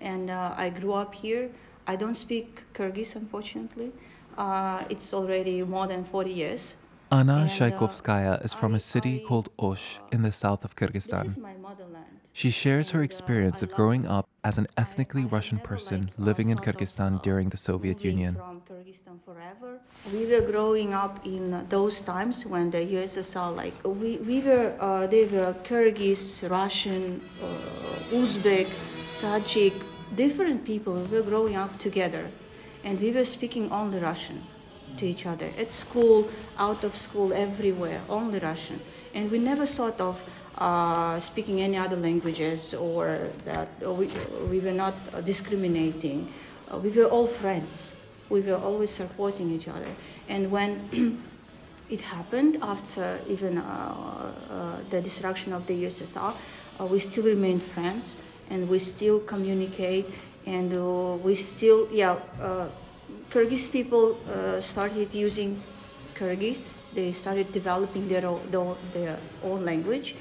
and 0.00 0.30
uh, 0.30 0.54
I 0.56 0.70
grew 0.70 0.92
up 0.92 1.14
here. 1.14 1.50
I 1.86 1.96
don't 1.96 2.14
speak 2.14 2.62
Kyrgyz, 2.74 3.16
unfortunately. 3.16 3.92
Uh, 4.36 4.84
it's 4.90 5.14
already 5.14 5.62
more 5.62 5.86
than 5.86 6.04
40 6.04 6.30
years. 6.30 6.74
Anna 7.12 7.46
Shaikovskaya 7.48 8.44
is 8.44 8.52
from 8.52 8.74
a 8.74 8.80
city 8.80 9.20
called 9.20 9.48
Osh 9.60 10.00
in 10.10 10.22
the 10.22 10.32
south 10.32 10.64
of 10.64 10.74
Kyrgyzstan. 10.74 11.38
She 12.32 12.50
shares 12.50 12.90
her 12.90 13.02
experience 13.04 13.62
of 13.62 13.70
growing 13.70 14.06
up 14.06 14.28
as 14.42 14.58
an 14.58 14.66
ethnically 14.76 15.24
Russian 15.24 15.60
person 15.60 16.10
living 16.18 16.48
in 16.48 16.58
Kyrgyzstan 16.58 17.22
during 17.22 17.50
the 17.50 17.56
Soviet 17.56 18.04
Union. 18.04 18.36
We 20.12 20.26
were 20.26 20.40
growing 20.50 20.94
up 20.94 21.24
in 21.24 21.64
those 21.68 22.02
times 22.02 22.44
when 22.44 22.70
the 22.70 22.78
USSR, 22.78 23.54
like 23.54 23.74
we, 23.84 24.16
we 24.16 24.40
were, 24.40 24.74
uh, 24.80 25.06
they 25.06 25.26
were 25.26 25.54
Kyrgyz, 25.62 26.42
Russian, 26.50 27.20
uh, 27.40 28.16
Uzbek, 28.18 28.66
Tajik, 29.22 29.74
different 30.16 30.64
people. 30.64 30.94
We 30.94 31.18
were 31.18 31.22
growing 31.22 31.54
up 31.54 31.78
together, 31.78 32.26
and 32.82 33.00
we 33.00 33.12
were 33.12 33.24
speaking 33.24 33.70
only 33.70 34.00
Russian 34.00 34.42
to 34.98 35.06
each 35.06 35.26
other 35.26 35.50
at 35.58 35.72
school, 35.72 36.28
out 36.58 36.84
of 36.84 36.94
school, 36.94 37.32
everywhere, 37.32 38.00
only 38.08 38.38
Russian, 38.38 38.80
and 39.14 39.30
we 39.30 39.38
never 39.38 39.66
thought 39.66 40.00
of. 40.00 40.22
Uh, 40.58 41.20
speaking 41.20 41.60
any 41.60 41.76
other 41.76 41.96
languages, 41.96 42.72
or 42.72 43.28
that 43.44 43.68
or 43.84 43.92
we, 43.92 44.08
we 44.48 44.58
were 44.58 44.72
not 44.72 44.94
discriminating. 45.22 46.32
Uh, 46.72 46.78
we 46.78 46.88
were 46.88 47.04
all 47.04 47.26
friends. 47.26 47.92
We 48.30 48.40
were 48.40 48.56
always 48.56 48.90
supporting 48.90 49.50
each 49.50 49.68
other. 49.68 49.94
And 50.30 50.50
when 50.50 51.22
it 51.90 52.00
happened 52.00 52.58
after 52.62 53.20
even 53.28 53.58
uh, 53.58 54.32
uh, 54.50 54.76
the 54.90 55.00
destruction 55.00 55.52
of 55.52 55.66
the 55.66 55.84
USSR, 55.84 56.34
uh, 56.80 56.86
we 56.86 56.98
still 56.98 57.24
remain 57.24 57.60
friends 57.60 58.16
and 58.50 58.68
we 58.68 58.78
still 58.78 59.20
communicate 59.20 60.06
and 60.46 60.72
uh, 60.72 61.16
we 61.22 61.34
still, 61.34 61.88
yeah, 61.92 62.16
Kyrgyz 63.30 63.70
people 63.70 64.18
uh, 64.28 64.60
started 64.60 65.14
using 65.14 65.60
Kyrgyz. 66.14 66.72
They 66.94 67.12
started 67.12 67.52
developing 67.52 68.08
their 68.08 68.26
own, 68.26 68.40
their, 68.92 69.18
own 69.42 69.64
language. 69.64 70.14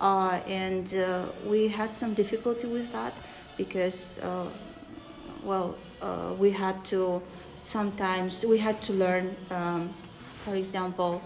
Uh, 0.00 0.40
and 0.46 0.94
uh, 0.94 1.26
we 1.46 1.68
had 1.68 1.94
some 1.94 2.14
difficulty 2.14 2.66
with 2.66 2.92
that 2.92 3.12
because, 3.56 4.18
uh, 4.18 4.46
well, 5.44 5.76
uh, 6.00 6.34
we 6.38 6.50
had 6.50 6.84
to 6.86 7.22
sometimes 7.64 8.44
we 8.44 8.58
had 8.58 8.80
to 8.82 8.92
learn, 8.92 9.36
um, 9.50 9.90
for 10.44 10.54
example, 10.56 11.22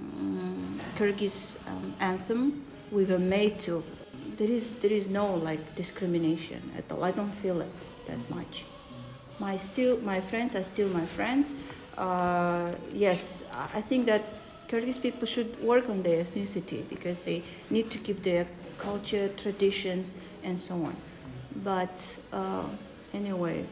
um, 0.00 0.80
Kyrgyz 0.96 1.56
um, 1.66 1.94
anthem. 2.00 2.64
We 2.90 3.04
were 3.04 3.18
made 3.18 3.58
to. 3.60 3.82
There 4.36 4.50
is 4.50 4.72
there 4.82 4.92
is 4.92 5.08
no 5.08 5.34
like 5.34 5.74
discrimination 5.74 6.60
at 6.76 6.84
all. 6.90 7.04
I 7.04 7.12
don't 7.12 7.32
feel 7.32 7.60
it 7.60 7.72
that 8.06 8.18
much. 8.30 8.64
My 9.38 9.56
still 9.56 10.00
my 10.00 10.20
friends 10.20 10.54
are 10.54 10.62
still 10.62 10.88
my 10.88 11.06
friends. 11.06 11.54
Uh, 11.96 12.72
yes, 12.92 13.44
I 13.74 13.80
think 13.80 14.06
that 14.06 14.22
Kyrgyz 14.68 15.00
people 15.00 15.26
should 15.26 15.62
work 15.62 15.88
on 15.88 16.02
their 16.02 16.24
ethnicity 16.24 16.88
because 16.88 17.20
they 17.20 17.42
need 17.70 17.90
to 17.90 17.98
keep 17.98 18.22
their 18.22 18.46
culture, 18.78 19.28
traditions, 19.36 20.16
and 20.42 20.58
so 20.58 20.74
on. 20.74 20.96
But 21.62 22.16
uh, 22.32 22.64
anyway, 23.12 23.64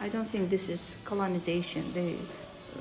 I 0.00 0.08
don't 0.08 0.28
think 0.28 0.50
this 0.50 0.68
is 0.68 0.96
colonization. 1.04 1.92
They, 1.94 2.14
uh, 2.14 2.78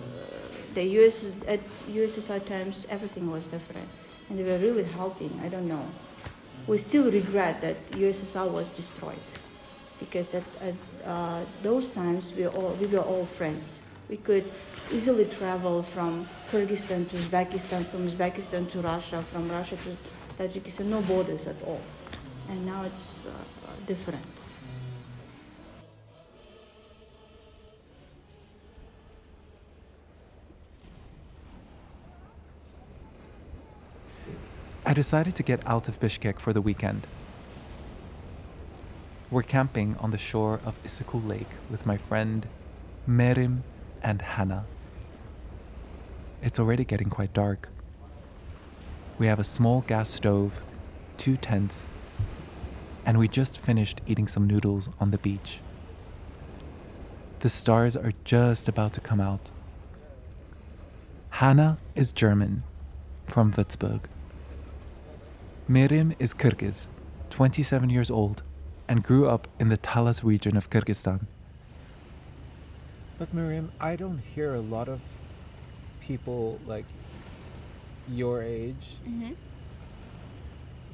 the 0.73 0.83
US 0.99 1.31
at 1.47 1.63
USSR 1.87 2.45
times 2.45 2.87
everything 2.89 3.29
was 3.29 3.45
different, 3.45 3.87
and 4.29 4.39
they 4.39 4.43
were 4.43 4.57
really 4.57 4.83
helping. 4.83 5.39
I 5.43 5.49
don't 5.49 5.67
know. 5.67 5.85
We 6.67 6.77
still 6.77 7.11
regret 7.11 7.61
that 7.61 7.91
USSR 7.91 8.49
was 8.49 8.69
destroyed, 8.71 9.27
because 9.99 10.33
at, 10.33 10.43
at 10.61 10.75
uh, 11.05 11.39
those 11.61 11.89
times 11.89 12.33
we 12.33 12.47
all 12.47 12.77
we 12.79 12.87
were 12.87 12.99
all 12.99 13.25
friends. 13.25 13.81
We 14.09 14.17
could 14.17 14.45
easily 14.91 15.25
travel 15.25 15.81
from 15.81 16.27
Kyrgyzstan 16.51 17.09
to 17.09 17.15
Uzbekistan, 17.17 17.85
from 17.85 18.07
Uzbekistan 18.07 18.69
to 18.71 18.81
Russia, 18.81 19.21
from 19.21 19.49
Russia 19.49 19.77
to 19.77 19.97
Tajikistan. 20.37 20.85
No 20.85 21.01
borders 21.01 21.47
at 21.47 21.55
all, 21.65 21.81
and 22.49 22.65
now 22.65 22.83
it's 22.83 23.25
uh, 23.25 23.31
different. 23.87 24.25
I 34.85 34.93
decided 34.93 35.35
to 35.35 35.43
get 35.43 35.65
out 35.65 35.87
of 35.87 35.99
Bishkek 35.99 36.39
for 36.39 36.53
the 36.53 36.61
weekend. 36.61 37.07
We're 39.33 39.41
camping 39.41 39.95
on 39.97 40.11
the 40.11 40.19
shore 40.19 40.61
of 40.63 40.75
Issyk 40.83 41.27
Lake 41.27 41.49
with 41.67 41.87
my 41.87 41.97
friend 41.97 42.45
Merim 43.09 43.63
and 44.03 44.21
Hannah. 44.21 44.65
It's 46.43 46.59
already 46.59 46.85
getting 46.85 47.09
quite 47.09 47.33
dark. 47.33 47.69
We 49.17 49.25
have 49.25 49.39
a 49.39 49.43
small 49.43 49.81
gas 49.87 50.09
stove, 50.11 50.61
two 51.17 51.35
tents, 51.35 51.89
and 53.07 53.17
we 53.17 53.27
just 53.27 53.57
finished 53.57 54.01
eating 54.05 54.27
some 54.27 54.45
noodles 54.45 54.89
on 54.99 55.09
the 55.09 55.17
beach. 55.17 55.61
The 57.39 57.49
stars 57.49 57.97
are 57.97 58.13
just 58.25 58.67
about 58.67 58.93
to 58.93 59.01
come 59.01 59.19
out. 59.19 59.49
Hannah 61.31 61.79
is 61.95 62.11
German, 62.11 62.61
from 63.25 63.51
Würzburg. 63.51 64.01
Mirim 65.67 66.15
is 66.19 66.35
Kyrgyz, 66.35 66.89
27 67.31 67.89
years 67.89 68.11
old, 68.11 68.43
and 68.87 69.03
grew 69.03 69.27
up 69.27 69.47
in 69.59 69.69
the 69.69 69.77
Talas 69.77 70.23
region 70.23 70.57
of 70.57 70.69
Kyrgyzstan. 70.69 71.21
But 73.17 73.33
Miriam, 73.33 73.71
I 73.79 73.95
don't 73.95 74.19
hear 74.19 74.53
a 74.55 74.61
lot 74.61 74.89
of 74.89 74.99
people 76.01 76.59
like 76.67 76.85
your 78.09 78.43
age 78.43 78.97
hmm 79.05 79.31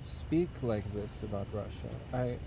speak 0.01 0.49
like 0.61 0.85
this 0.93 1.23
about 1.23 1.47
Russia. 1.53 1.89
I 2.13 2.37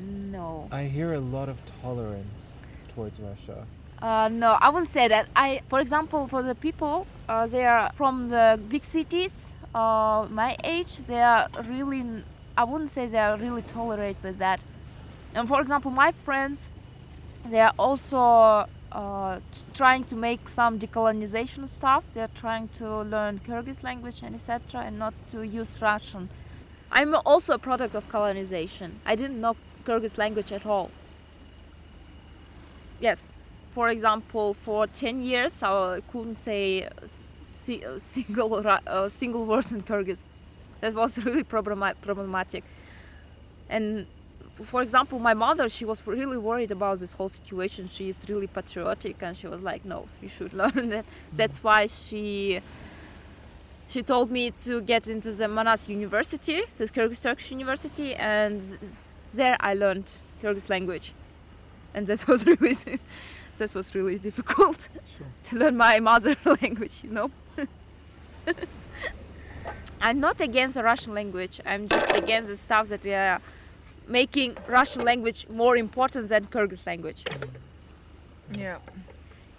No. 0.00 0.68
I 0.70 0.84
hear 0.84 1.14
a 1.14 1.20
lot 1.20 1.48
of 1.48 1.58
tolerance 1.82 2.52
towards 2.94 3.18
Russia. 3.20 3.66
Uh, 4.00 4.28
no, 4.28 4.52
I 4.52 4.68
wouldn't 4.68 4.90
say 4.90 5.08
that. 5.08 5.26
I, 5.34 5.62
for 5.68 5.80
example, 5.80 6.28
for 6.28 6.42
the 6.42 6.54
people, 6.54 7.06
uh, 7.28 7.46
they 7.46 7.66
are 7.66 7.90
from 7.94 8.28
the 8.28 8.60
big 8.68 8.84
cities. 8.84 9.56
Uh, 9.74 10.26
my 10.30 10.56
age, 10.62 10.96
they 10.98 11.20
are 11.20 11.48
really. 11.64 12.22
I 12.58 12.64
wouldn't 12.64 12.90
say 12.90 13.06
they 13.06 13.18
are 13.18 13.36
really 13.36 13.62
tolerate 13.62 14.16
with 14.20 14.38
that. 14.38 14.60
And 15.32 15.46
for 15.46 15.60
example, 15.60 15.92
my 15.92 16.10
friends, 16.10 16.70
they 17.48 17.60
are 17.60 17.72
also 17.78 18.66
uh, 18.90 19.38
trying 19.72 20.02
to 20.06 20.16
make 20.16 20.48
some 20.48 20.76
decolonization 20.76 21.68
stuff. 21.68 22.12
They 22.12 22.20
are 22.20 22.34
trying 22.34 22.66
to 22.80 23.02
learn 23.02 23.38
Kyrgyz 23.38 23.84
language 23.84 24.22
and 24.24 24.34
etc. 24.34 24.80
and 24.80 24.98
not 24.98 25.14
to 25.28 25.42
use 25.42 25.80
Russian. 25.80 26.30
I'm 26.90 27.14
also 27.14 27.54
a 27.54 27.58
product 27.58 27.94
of 27.94 28.08
colonization. 28.08 28.98
I 29.06 29.14
didn't 29.14 29.40
know 29.40 29.54
Kyrgyz 29.84 30.18
language 30.18 30.50
at 30.50 30.66
all. 30.66 30.90
Yes, 32.98 33.34
for 33.68 33.88
example, 33.88 34.54
for 34.54 34.88
10 34.88 35.20
years 35.20 35.62
I 35.62 36.00
couldn't 36.10 36.34
say 36.34 36.88
single 37.98 38.00
single 38.00 39.44
word 39.44 39.70
in 39.70 39.82
Kyrgyz. 39.82 40.18
That 40.80 40.94
was 40.94 41.24
really 41.24 41.44
problema- 41.44 41.94
problematic. 42.00 42.64
And 43.68 44.06
for 44.54 44.82
example, 44.82 45.18
my 45.18 45.34
mother, 45.34 45.68
she 45.68 45.84
was 45.84 46.04
really 46.06 46.38
worried 46.38 46.70
about 46.72 46.98
this 46.98 47.12
whole 47.12 47.28
situation. 47.28 47.88
She 47.88 48.08
is 48.08 48.26
really 48.28 48.46
patriotic, 48.46 49.16
and 49.22 49.36
she 49.36 49.46
was 49.46 49.62
like, 49.62 49.84
"No, 49.84 50.08
you 50.22 50.28
should 50.28 50.52
learn 50.62 50.90
that." 50.90 51.04
Mm-hmm. 51.06 51.36
That's 51.36 51.62
why 51.62 51.86
she 51.86 52.60
she 53.88 54.02
told 54.02 54.30
me 54.30 54.50
to 54.50 54.80
get 54.82 55.08
into 55.08 55.32
the 55.32 55.48
Manas 55.48 55.88
University, 55.88 56.62
this 56.76 56.90
Kyrgyz 56.90 57.22
Turkish 57.22 57.50
University, 57.50 58.14
and 58.14 58.60
there 59.32 59.56
I 59.60 59.74
learned 59.74 60.10
Kyrgyz 60.42 60.68
language, 60.68 61.14
and 61.94 62.06
that 62.06 62.26
was 62.32 62.46
really 62.46 62.76
that 63.56 63.74
was 63.74 63.94
really 63.94 64.18
difficult 64.18 64.88
to 65.44 65.56
learn 65.56 65.76
my 65.76 66.00
mother 66.00 66.36
language, 66.62 67.02
you 67.02 67.10
know. 67.10 67.30
I'm 70.00 70.20
not 70.20 70.40
against 70.40 70.74
the 70.74 70.82
Russian 70.82 71.14
language. 71.14 71.60
I'm 71.66 71.88
just 71.88 72.14
against 72.16 72.48
the 72.48 72.56
stuff 72.56 72.88
that 72.88 73.06
are 73.06 73.40
making 74.06 74.56
Russian 74.68 75.04
language 75.04 75.46
more 75.48 75.76
important 75.76 76.28
than 76.28 76.46
Kyrgyz 76.46 76.86
language. 76.86 77.24
Yeah. 78.56 78.78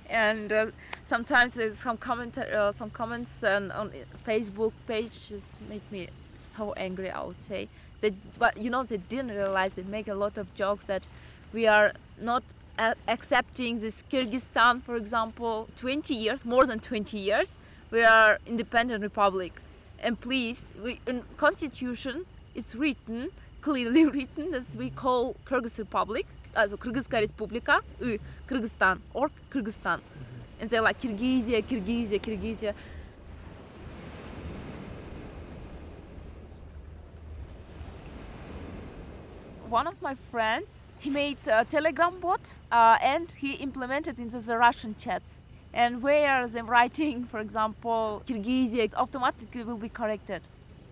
and 0.09 0.51
uh, 0.51 0.65
sometimes 1.03 1.53
there's 1.53 1.77
some 1.77 1.97
comment, 1.97 2.37
uh, 2.37 2.71
some 2.71 2.89
comments 2.89 3.43
on, 3.43 3.71
on 3.71 3.91
Facebook 4.25 4.71
pages 4.87 5.43
make 5.69 5.83
me 5.91 6.09
so 6.33 6.73
angry. 6.73 7.11
I 7.11 7.23
would 7.23 7.43
say 7.43 7.67
they, 8.01 8.11
but 8.39 8.57
you 8.57 8.69
know, 8.71 8.83
they 8.83 8.97
didn't 8.97 9.29
realize 9.31 9.73
they 9.73 9.83
make 9.83 10.07
a 10.07 10.15
lot 10.15 10.37
of 10.37 10.53
jokes 10.55 10.85
that 10.85 11.07
we 11.53 11.67
are 11.67 11.93
not 12.19 12.43
a- 12.79 12.95
accepting 13.07 13.79
this 13.79 14.03
Kyrgyzstan, 14.11 14.81
for 14.81 14.95
example, 14.95 15.67
20 15.75 16.15
years, 16.15 16.43
more 16.45 16.65
than 16.65 16.79
20 16.79 17.17
years. 17.17 17.57
We 17.91 18.03
are 18.03 18.39
independent 18.47 19.03
republic, 19.03 19.53
and 20.01 20.19
please, 20.19 20.73
we, 20.83 20.99
in 21.07 21.23
constitution 21.37 22.25
it's 22.55 22.75
written 22.75 23.29
clearly 23.61 24.05
written 24.17 24.51
that 24.51 24.75
we 24.77 24.89
call 24.89 25.35
Kyrgyz 25.45 25.79
Republic, 25.79 26.25
also 26.55 26.77
Kyrgyzska 26.77 27.21
Respublika, 27.21 27.81
Kyrgyzstan 28.47 28.99
or 29.13 29.29
Kyrgyzstan, 29.51 29.99
and 30.59 30.69
they're 30.69 30.81
like 30.81 30.99
Kyrgyzia, 30.99 31.63
Kyrgyzia, 31.63 32.19
Kyrgyzia. 32.19 32.73
one 39.69 39.85
of 39.85 40.01
my 40.01 40.15
friends 40.31 40.87
he 40.97 41.11
made 41.11 41.37
a 41.47 41.63
telegram 41.63 42.19
bot 42.19 42.41
uh, 42.71 42.97
and 43.03 43.29
he 43.33 43.53
implemented 43.53 44.19
into 44.19 44.39
the 44.39 44.57
russian 44.57 44.95
chats 44.97 45.41
and 45.73 46.01
where 46.01 46.47
the 46.47 46.63
writing 46.63 47.25
for 47.25 47.39
example 47.39 48.21
kyrgyzia 48.27 48.83
it 48.85 48.93
automatically 48.95 49.63
will 49.63 49.77
be 49.77 49.89
corrected 49.89 50.41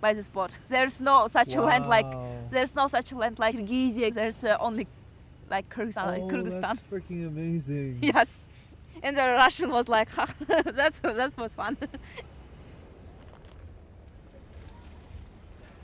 by 0.01 0.13
this 0.13 0.29
bot 0.29 0.60
there's 0.67 1.01
no 1.01 1.27
such 1.27 1.55
a 1.55 1.62
land 1.62 1.86
like 1.88 2.05
Wow. 2.05 2.38
there's 2.51 2.75
no 2.75 2.88
such 2.88 3.12
a 3.12 3.17
land 3.17 3.39
like 3.39 3.55
kyrgyzia 3.55 4.13
there's 4.13 4.43
uh, 4.43 4.57
only 4.60 4.88
like 5.50 5.67
kyrgyzstan 5.69 6.19
Oh, 6.22 6.27
kyrgyzstan 6.31 6.62
that's 6.62 6.81
freaking 6.91 7.27
amazing. 7.27 8.00
yes 8.13 8.46
and 9.03 9.15
the 9.17 9.24
russian 9.43 9.69
was 9.72 9.88
like 9.89 10.10
that's 10.79 11.00
that 11.00 11.34
was 11.38 11.55
fun 11.55 11.77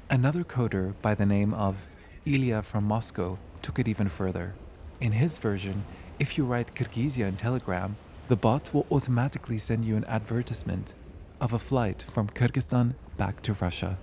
Another 0.09 0.43
coder 0.43 0.93
by 1.01 1.15
the 1.15 1.25
name 1.25 1.53
of 1.53 1.87
Ilya 2.25 2.61
from 2.61 2.83
Moscow 2.83 3.39
took 3.61 3.79
it 3.79 3.87
even 3.87 4.09
further. 4.09 4.53
In 5.01 5.13
his 5.13 5.37
version, 5.39 5.85
if 6.19 6.37
you 6.37 6.45
write 6.45 6.75
Kyrgyzia 6.75 7.27
in 7.27 7.35
Telegram, 7.35 7.95
the 8.33 8.37
bot 8.37 8.73
will 8.73 8.87
automatically 8.89 9.59
send 9.59 9.85
you 9.85 9.95
an 9.95 10.03
advertisement 10.05 10.95
of 11.39 11.53
a 11.53 11.59
flight 11.59 12.03
from 12.11 12.27
Kyrgyzstan 12.27 12.95
back 13.15 13.43
to 13.43 13.53
Russia. 13.53 13.99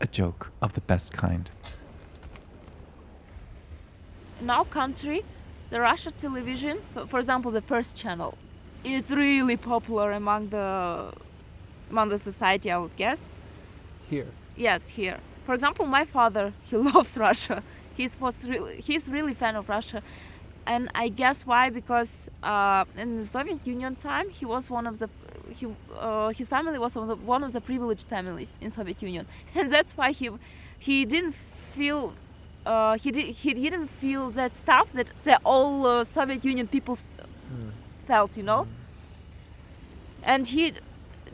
A 0.00 0.06
joke 0.06 0.50
of 0.62 0.72
the 0.72 0.80
best 0.80 1.12
kind. 1.12 1.50
in 4.40 4.48
our 4.48 4.64
country, 4.64 5.22
the 5.68 5.78
Russia 5.78 6.10
television, 6.10 6.78
for- 6.94 7.06
for 7.06 7.18
example, 7.18 7.50
the 7.50 7.60
first 7.60 7.94
channel, 8.02 8.32
it's 8.82 9.10
really 9.10 9.58
popular 9.58 10.12
among 10.12 10.48
the 10.48 10.66
among 11.90 12.08
the 12.08 12.18
society, 12.30 12.68
I 12.70 12.78
would 12.78 12.96
guess. 12.96 13.28
Here. 14.08 14.30
Yes, 14.56 14.82
here. 14.98 15.18
For 15.46 15.54
example, 15.54 15.84
my 15.98 16.04
father, 16.16 16.54
he 16.70 16.76
loves 16.78 17.18
Russia. 17.18 17.62
He's 17.98 18.18
was 18.18 18.48
really 18.52 18.76
he's 18.88 19.04
really 19.16 19.34
fan 19.34 19.54
of 19.60 19.68
Russia, 19.68 20.00
and 20.66 20.90
I 20.94 21.08
guess 21.08 21.46
why? 21.46 21.70
Because 21.70 22.30
uh, 22.42 22.84
in 22.96 23.18
the 23.18 23.26
Soviet 23.26 23.66
Union 23.66 23.96
time 23.96 24.30
he 24.30 24.44
was 24.44 24.70
one 24.70 24.86
of 24.86 24.98
the 24.98 25.08
he 25.50 25.66
uh, 25.98 26.30
his 26.30 26.48
family 26.48 26.78
was 26.78 26.96
one 26.96 27.10
of, 27.10 27.18
the, 27.18 27.24
one 27.26 27.44
of 27.44 27.52
the 27.52 27.60
privileged 27.60 28.06
families 28.06 28.56
in 28.60 28.70
Soviet 28.70 29.02
Union, 29.02 29.26
and 29.54 29.70
that's 29.70 29.96
why 29.96 30.12
he 30.12 30.30
he 30.78 31.04
didn't 31.04 31.34
feel 31.74 32.14
uh, 32.66 32.96
he 32.98 33.10
did 33.10 33.26
he 33.26 33.54
didn't 33.54 33.88
feel 33.88 34.30
that 34.30 34.54
stuff 34.56 34.92
that 34.92 35.08
the 35.24 35.38
all 35.44 35.86
uh, 35.86 36.04
Soviet 36.04 36.44
Union 36.44 36.66
people 36.68 36.94
s- 36.94 37.04
felt, 38.06 38.36
you 38.36 38.42
know. 38.42 38.66
And 40.22 40.46
he 40.48 40.74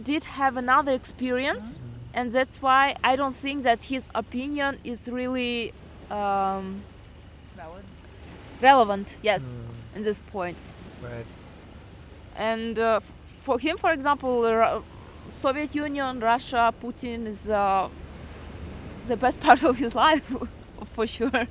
did 0.03 0.25
have 0.25 0.57
another 0.57 0.93
experience, 0.93 1.83
and 2.15 2.33
that's 2.33 2.63
why 2.63 2.95
I 3.05 3.17
don't 3.17 3.35
think 3.37 3.63
that 3.65 3.85
his 3.85 4.11
opinion 4.15 4.79
is 4.85 5.09
really 5.11 5.73
um, 6.11 6.83
relevant. 8.61 9.19
Yes, 9.23 9.61
in 9.95 10.03
this 10.03 10.21
point. 10.21 10.57
Right. 11.03 11.27
And 12.37 12.79
uh, 12.79 13.01
for 13.41 13.59
him, 13.59 13.77
for 13.77 13.91
example, 13.91 14.43
the 14.43 14.57
Ru- 14.57 14.85
Soviet 15.41 15.75
Union, 15.75 16.21
Russia, 16.21 16.73
Putin 16.83 17.27
is 17.27 17.49
uh, 17.49 17.89
the 19.07 19.17
best 19.17 19.41
part 19.47 19.63
of 19.63 19.79
his 19.79 19.95
life, 19.95 20.35
for 20.93 21.07
sure. 21.07 21.47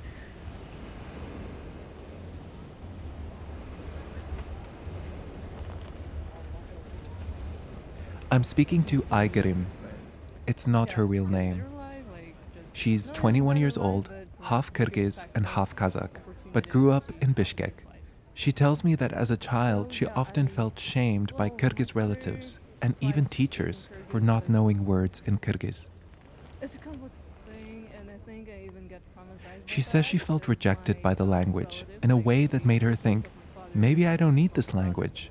I'm 8.30 8.44
speaking 8.44 8.82
to 8.84 9.00
Aigerim. 9.10 9.64
It's 10.46 10.66
not 10.66 10.92
her 10.92 11.06
real 11.06 11.26
name. 11.26 11.64
She's 12.74 13.10
21 13.10 13.56
years 13.56 13.78
old, 13.78 14.10
half 14.42 14.72
Kyrgyz 14.72 15.26
and 15.34 15.46
half 15.46 15.74
Kazakh, 15.74 16.10
but 16.58 16.68
grew 16.68 16.90
up 16.90 17.12
in 17.20 17.32
Bishkek. 17.32 17.84
She 18.34 18.50
tells 18.50 18.82
me 18.82 18.96
that 18.96 19.12
as 19.12 19.30
a 19.30 19.36
child, 19.36 19.92
she 19.92 20.06
often 20.06 20.48
felt 20.48 20.76
shamed 20.76 21.30
by 21.36 21.48
Kyrgyz 21.48 21.94
relatives 21.94 22.58
and 22.82 22.96
even 23.00 23.26
teachers 23.26 23.88
for 24.08 24.18
not 24.20 24.48
knowing 24.48 24.84
words 24.84 25.22
in 25.24 25.38
Kyrgyz. 25.38 25.88
It's 26.60 26.74
a 26.74 26.78
complex 26.78 27.28
thing, 27.48 27.88
and 27.96 28.10
I 28.10 28.18
think 28.28 28.48
I 28.48 28.64
even 28.64 28.88
get 28.88 29.02
traumatized. 29.14 29.66
She 29.66 29.80
says 29.80 30.04
she 30.04 30.18
felt 30.18 30.48
rejected 30.48 31.00
by 31.00 31.14
the 31.14 31.24
language 31.24 31.84
in 32.02 32.10
a 32.10 32.16
way 32.16 32.46
that 32.46 32.64
made 32.64 32.82
her 32.82 32.96
think, 32.96 33.30
maybe 33.72 34.08
I 34.08 34.16
don't 34.16 34.34
need 34.34 34.54
this 34.54 34.74
language. 34.74 35.30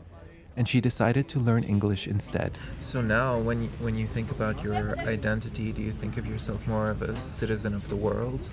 And 0.56 0.66
she 0.66 0.80
decided 0.80 1.28
to 1.28 1.42
learn 1.42 1.66
English 1.66 2.08
instead. 2.08 2.54
So 2.80 3.02
now, 3.02 3.38
when 3.38 3.64
you, 3.64 3.70
when 3.80 3.96
you 3.96 4.08
think 4.08 4.32
about 4.32 4.64
your 4.64 4.98
identity, 5.00 5.74
do 5.74 5.82
you 5.82 5.92
think 5.92 6.16
of 6.16 6.26
yourself 6.26 6.66
more 6.68 6.90
of 6.90 7.02
a 7.02 7.14
citizen 7.22 7.74
of 7.74 7.90
the 7.90 7.98
world? 7.98 8.50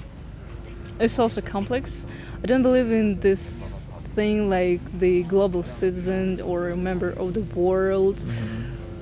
It's 1.00 1.18
also 1.18 1.40
complex. 1.40 2.06
I 2.42 2.46
don't 2.46 2.62
believe 2.62 2.90
in 2.90 3.18
this 3.20 3.88
thing 4.14 4.48
like 4.48 4.80
the 4.98 5.24
global 5.24 5.62
citizen 5.62 6.40
or 6.40 6.70
a 6.70 6.76
member 6.76 7.10
of 7.10 7.34
the 7.34 7.40
world. 7.40 8.24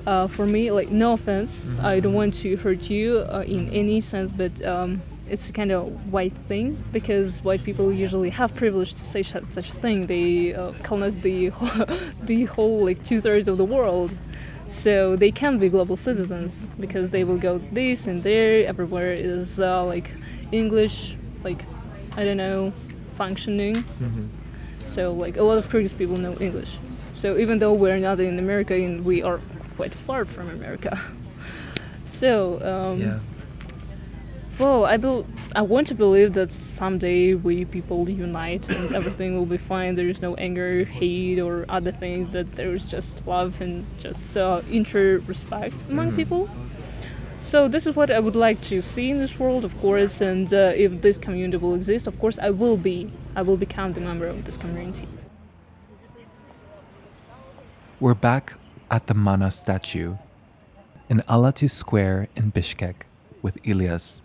Uh, 0.05 0.27
for 0.27 0.45
me, 0.45 0.71
like 0.71 0.89
no 0.89 1.13
offense, 1.13 1.69
I 1.81 1.99
don't 1.99 2.13
want 2.13 2.33
to 2.35 2.57
hurt 2.57 2.89
you 2.89 3.19
uh, 3.19 3.43
in 3.45 3.69
any 3.69 4.01
sense, 4.01 4.31
but 4.31 4.63
um, 4.65 5.01
it's 5.29 5.49
a 5.49 5.53
kind 5.53 5.71
of 5.71 6.11
white 6.11 6.33
thing 6.49 6.83
because 6.91 7.41
white 7.43 7.63
people 7.63 7.93
usually 7.93 8.29
have 8.29 8.53
privilege 8.55 8.95
to 8.95 9.05
say 9.05 9.23
such, 9.23 9.45
such 9.45 9.69
a 9.69 9.73
thing. 9.73 10.07
They 10.07 10.53
uh, 10.53 10.73
colonize 10.83 11.17
the 11.19 11.49
whole, 11.49 11.85
the 12.23 12.45
whole 12.45 12.83
like 12.83 13.03
two 13.05 13.21
thirds 13.21 13.47
of 13.47 13.57
the 13.57 13.63
world, 13.63 14.13
so 14.67 15.15
they 15.15 15.31
can 15.31 15.57
be 15.59 15.69
global 15.69 15.95
citizens 15.95 16.71
because 16.79 17.11
they 17.11 17.23
will 17.23 17.37
go 17.37 17.59
this 17.71 18.07
and 18.07 18.19
there. 18.23 18.67
Everywhere 18.67 19.13
is 19.13 19.61
uh, 19.61 19.85
like 19.85 20.11
English, 20.51 21.15
like 21.45 21.63
I 22.17 22.23
don't 22.23 22.37
know, 22.37 22.73
functioning. 23.13 23.83
So 24.85 25.13
like 25.13 25.37
a 25.37 25.43
lot 25.43 25.57
of 25.57 25.69
Kyrgyz 25.69 25.97
people 25.97 26.17
know 26.17 26.35
English. 26.39 26.77
So 27.13 27.37
even 27.37 27.59
though 27.59 27.73
we're 27.73 27.97
not 27.99 28.19
in 28.19 28.37
America 28.39 28.73
and 28.73 29.05
we 29.05 29.21
are 29.23 29.39
quite 29.75 29.93
far 29.93 30.25
from 30.25 30.49
America. 30.49 30.99
So 32.05 32.59
um, 32.61 32.99
Yeah. 33.01 33.19
well, 34.59 34.85
I 34.85 34.97
bel 34.97 35.25
I 35.55 35.61
want 35.61 35.87
to 35.87 35.95
believe 35.95 36.33
that 36.33 36.49
someday 36.51 37.33
we 37.33 37.65
people 37.65 38.09
unite 38.09 38.69
and 38.69 38.93
everything 38.99 39.35
will 39.37 39.45
be 39.47 39.57
fine. 39.57 39.95
There 39.95 40.09
is 40.09 40.21
no 40.21 40.35
anger, 40.35 40.83
hate, 40.83 41.39
or 41.39 41.65
other 41.69 41.91
things. 41.91 42.29
That 42.29 42.47
there 42.55 42.73
is 42.75 42.85
just 42.85 43.25
love 43.25 43.61
and 43.61 43.85
just 43.97 44.35
uh, 44.37 44.61
inter-respect 44.69 45.75
among 45.89 46.11
people. 46.15 46.49
So 47.43 47.67
this 47.67 47.85
is 47.85 47.93
what 47.93 48.09
I 48.09 48.21
would 48.21 48.37
like 48.37 48.61
to 48.61 48.81
see 48.81 49.11
in 49.11 49.17
this 49.17 49.37
world, 49.37 49.65
of 49.65 49.77
course. 49.81 50.21
And 50.21 50.51
uh, 50.53 50.71
if 50.75 51.01
this 51.01 51.17
community 51.17 51.57
will 51.57 51.75
exist, 51.75 52.07
of 52.07 52.17
course, 52.17 52.39
I 52.39 52.49
will 52.49 52.77
be. 52.77 53.11
I 53.35 53.41
will 53.41 53.57
become 53.57 53.91
the 53.91 53.99
member 53.99 54.25
of 54.25 54.45
this 54.45 54.55
community. 54.55 55.07
We're 57.99 58.15
back 58.15 58.53
at 58.89 59.07
the 59.07 59.13
Manas 59.13 59.59
statue 59.59 60.15
in 61.09 61.21
Ala-Too 61.29 61.67
Square 61.67 62.29
in 62.37 62.53
Bishkek 62.53 63.03
with 63.41 63.61
Ilyas. 63.63 64.21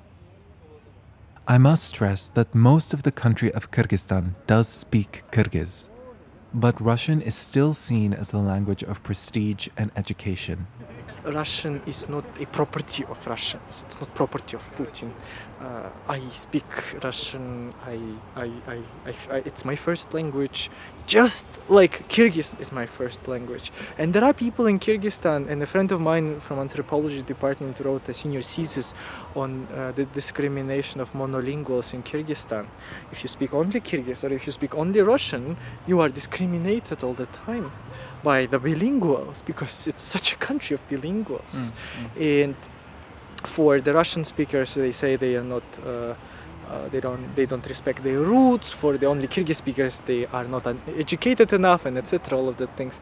I 1.48 1.58
must 1.58 1.84
stress 1.84 2.28
that 2.30 2.54
most 2.54 2.94
of 2.94 3.02
the 3.02 3.10
country 3.10 3.52
of 3.52 3.72
Kyrgyzstan 3.72 4.34
does 4.46 4.68
speak 4.68 5.24
Kyrgyz, 5.32 5.88
but 6.54 6.80
Russian 6.80 7.20
is 7.20 7.34
still 7.34 7.74
seen 7.74 8.14
as 8.14 8.30
the 8.30 8.38
language 8.38 8.84
of 8.84 9.02
prestige 9.02 9.68
and 9.76 9.90
education. 9.96 10.68
Russian 11.32 11.82
is 11.86 12.08
not 12.08 12.24
a 12.40 12.46
property 12.46 13.04
of 13.04 13.26
Russians. 13.26 13.84
It's 13.86 14.00
not 14.00 14.14
property 14.14 14.56
of 14.56 14.74
Putin. 14.76 15.10
Uh, 15.60 15.90
I 16.08 16.20
speak 16.28 16.64
Russian. 17.02 17.72
I, 17.84 17.98
I, 18.36 18.50
I, 18.66 19.12
I, 19.30 19.36
it's 19.44 19.64
my 19.64 19.76
first 19.76 20.14
language, 20.14 20.70
just 21.06 21.46
like 21.68 22.08
Kyrgyz 22.08 22.58
is 22.60 22.72
my 22.72 22.86
first 22.86 23.26
language. 23.28 23.72
And 23.98 24.12
there 24.12 24.24
are 24.24 24.32
people 24.32 24.66
in 24.66 24.78
Kyrgyzstan, 24.78 25.48
and 25.48 25.62
a 25.62 25.66
friend 25.66 25.90
of 25.92 26.00
mine 26.00 26.40
from 26.40 26.58
anthropology 26.58 27.22
department 27.22 27.80
wrote 27.80 28.08
a 28.08 28.14
senior 28.14 28.40
thesis 28.40 28.94
on 29.34 29.66
uh, 29.74 29.92
the 29.92 30.04
discrimination 30.06 31.00
of 31.00 31.12
monolinguals 31.12 31.92
in 31.92 32.02
Kyrgyzstan. 32.02 32.66
If 33.12 33.22
you 33.22 33.28
speak 33.28 33.54
only 33.54 33.80
Kyrgyz 33.80 34.24
or 34.24 34.32
if 34.32 34.46
you 34.46 34.52
speak 34.52 34.74
only 34.74 35.00
Russian, 35.00 35.56
you 35.86 36.00
are 36.00 36.08
discriminated 36.08 37.02
all 37.02 37.14
the 37.14 37.26
time 37.26 37.72
by 38.22 38.46
the 38.46 38.58
bilinguals 38.58 39.44
because 39.44 39.86
it's 39.86 40.02
such 40.02 40.32
a 40.32 40.36
country 40.36 40.74
of 40.74 40.86
bilinguals. 40.88 41.72
Mm, 42.16 42.44
And 42.44 42.56
for 43.44 43.80
the 43.80 43.92
Russian 43.92 44.24
speakers, 44.24 44.74
they 44.74 44.92
say 44.92 45.16
they 45.16 45.36
are 45.36 45.44
not. 45.44 45.62
Uh, 45.84 46.14
uh, 46.70 46.86
they 46.90 47.00
don't 47.00 47.34
they 47.34 47.46
don't 47.46 47.66
respect 47.66 48.02
their 48.02 48.18
roots. 48.18 48.70
For 48.72 48.98
the 48.98 49.06
only 49.06 49.26
Kyrgyz 49.26 49.56
speakers, 49.56 50.00
they 50.00 50.26
are 50.26 50.44
not 50.44 50.66
educated 50.98 51.52
enough, 51.52 51.86
and 51.86 51.96
etc. 51.96 52.38
All 52.38 52.48
of 52.48 52.56
the 52.58 52.66
things. 52.66 53.00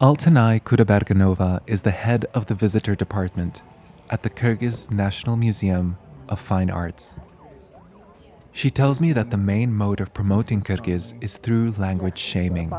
Altanay 0.00 0.60
Kudaberganova 0.60 1.60
is 1.66 1.82
the 1.82 1.92
head 1.92 2.26
of 2.34 2.46
the 2.46 2.54
visitor 2.54 2.94
department 2.94 3.62
at 4.10 4.22
the 4.22 4.30
Kyrgyz 4.30 4.90
National 4.90 5.36
Museum 5.36 5.96
of 6.28 6.40
Fine 6.40 6.70
Arts. 6.70 7.16
She 8.52 8.68
tells 8.68 9.00
me 9.00 9.12
that 9.14 9.30
the 9.30 9.38
main 9.38 9.72
mode 9.74 10.00
of 10.00 10.12
promoting 10.12 10.60
Kyrgyz 10.60 11.14
is 11.22 11.38
through 11.38 11.72
language 11.78 12.18
shaming, 12.18 12.70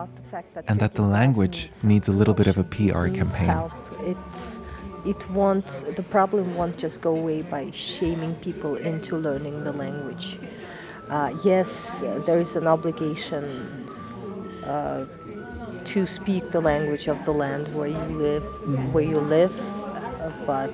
and 0.68 0.80
that 0.80 0.94
the 0.94 1.02
language 1.02 1.72
needs 1.84 2.08
a 2.08 2.12
little 2.12 2.36
bit 2.36 2.48
of 2.48 2.58
a 2.60 2.64
PR 2.64 3.08
campaign. 3.08 3.72
It's, 4.02 4.60
it 5.04 5.30
won't, 5.32 5.68
the 5.96 6.04
problem 6.04 6.56
won't 6.56 6.78
just 6.78 7.02
go 7.02 7.16
away 7.16 7.42
by 7.42 7.72
shaming 7.72 8.36
people 8.36 8.76
into 8.76 9.18
learning 9.18 9.64
the 9.64 9.74
language. 9.74 10.38
Uh, 11.10 11.36
yes, 11.44 12.02
there 12.26 12.40
is 12.40 12.56
an 12.56 12.68
obligation 12.68 13.44
uh, 14.64 15.06
to 15.86 16.06
speak 16.06 16.52
the 16.52 16.62
language 16.62 17.08
of 17.08 17.26
the 17.26 17.34
land 17.34 17.74
where 17.74 17.90
you 17.90 18.06
live, 18.18 18.44
where 18.94 19.04
you 19.04 19.20
live, 19.20 19.54
but 20.46 20.72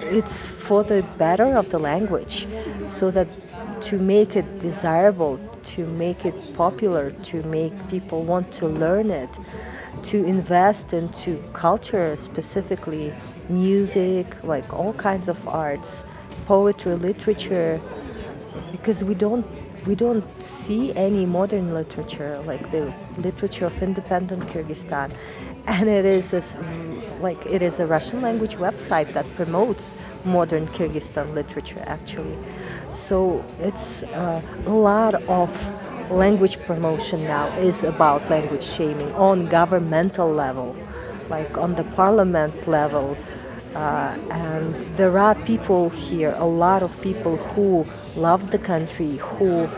it's 0.00 0.46
for 0.46 0.82
the 0.82 1.02
better 1.18 1.56
of 1.56 1.68
the 1.68 1.78
language 1.78 2.46
so 2.90 3.10
that 3.10 3.28
to 3.80 3.98
make 3.98 4.36
it 4.36 4.58
desirable 4.58 5.38
to 5.62 5.86
make 5.86 6.24
it 6.24 6.54
popular 6.54 7.12
to 7.22 7.42
make 7.44 7.72
people 7.88 8.22
want 8.22 8.50
to 8.52 8.66
learn 8.66 9.10
it 9.10 9.38
to 10.02 10.24
invest 10.24 10.92
into 10.92 11.42
culture 11.52 12.16
specifically 12.16 13.12
music 13.48 14.26
like 14.44 14.72
all 14.72 14.92
kinds 14.94 15.28
of 15.28 15.46
arts 15.48 16.04
poetry 16.46 16.94
literature 16.96 17.80
because 18.72 19.04
we 19.04 19.14
don't 19.14 19.46
we 19.86 19.94
don't 19.94 20.24
see 20.42 20.94
any 20.94 21.24
modern 21.24 21.72
literature 21.72 22.42
like 22.46 22.70
the 22.70 22.92
literature 23.18 23.66
of 23.66 23.82
independent 23.82 24.42
Kyrgyzstan 24.46 25.12
and 25.66 25.88
it 25.88 26.04
is 26.04 26.34
a, 26.34 26.42
like 27.20 27.44
it 27.46 27.62
is 27.62 27.80
a 27.80 27.86
Russian 27.86 28.20
language 28.20 28.56
website 28.56 29.12
that 29.12 29.26
promotes 29.34 29.96
modern 30.24 30.66
Kyrgyzstan 30.68 31.34
literature 31.34 31.82
actually. 31.86 32.36
So 32.90 33.44
it's 33.60 34.02
uh, 34.02 34.42
a 34.66 34.70
lot 34.70 35.14
of 35.28 36.10
language 36.10 36.58
promotion 36.60 37.24
now 37.24 37.46
is 37.58 37.84
about 37.84 38.28
language 38.28 38.64
shaming 38.64 39.12
on 39.14 39.46
governmental 39.46 40.28
level, 40.28 40.76
like 41.28 41.56
on 41.56 41.76
the 41.76 41.84
parliament 41.84 42.66
level. 42.66 43.16
Uh, 43.74 44.18
and 44.30 44.74
there 44.96 45.16
are 45.16 45.36
people 45.36 45.90
here, 45.90 46.34
a 46.38 46.44
lot 46.44 46.82
of 46.82 47.00
people 47.00 47.36
who 47.36 47.86
love 48.16 48.50
the 48.50 48.58
country, 48.58 49.16
who 49.18 49.68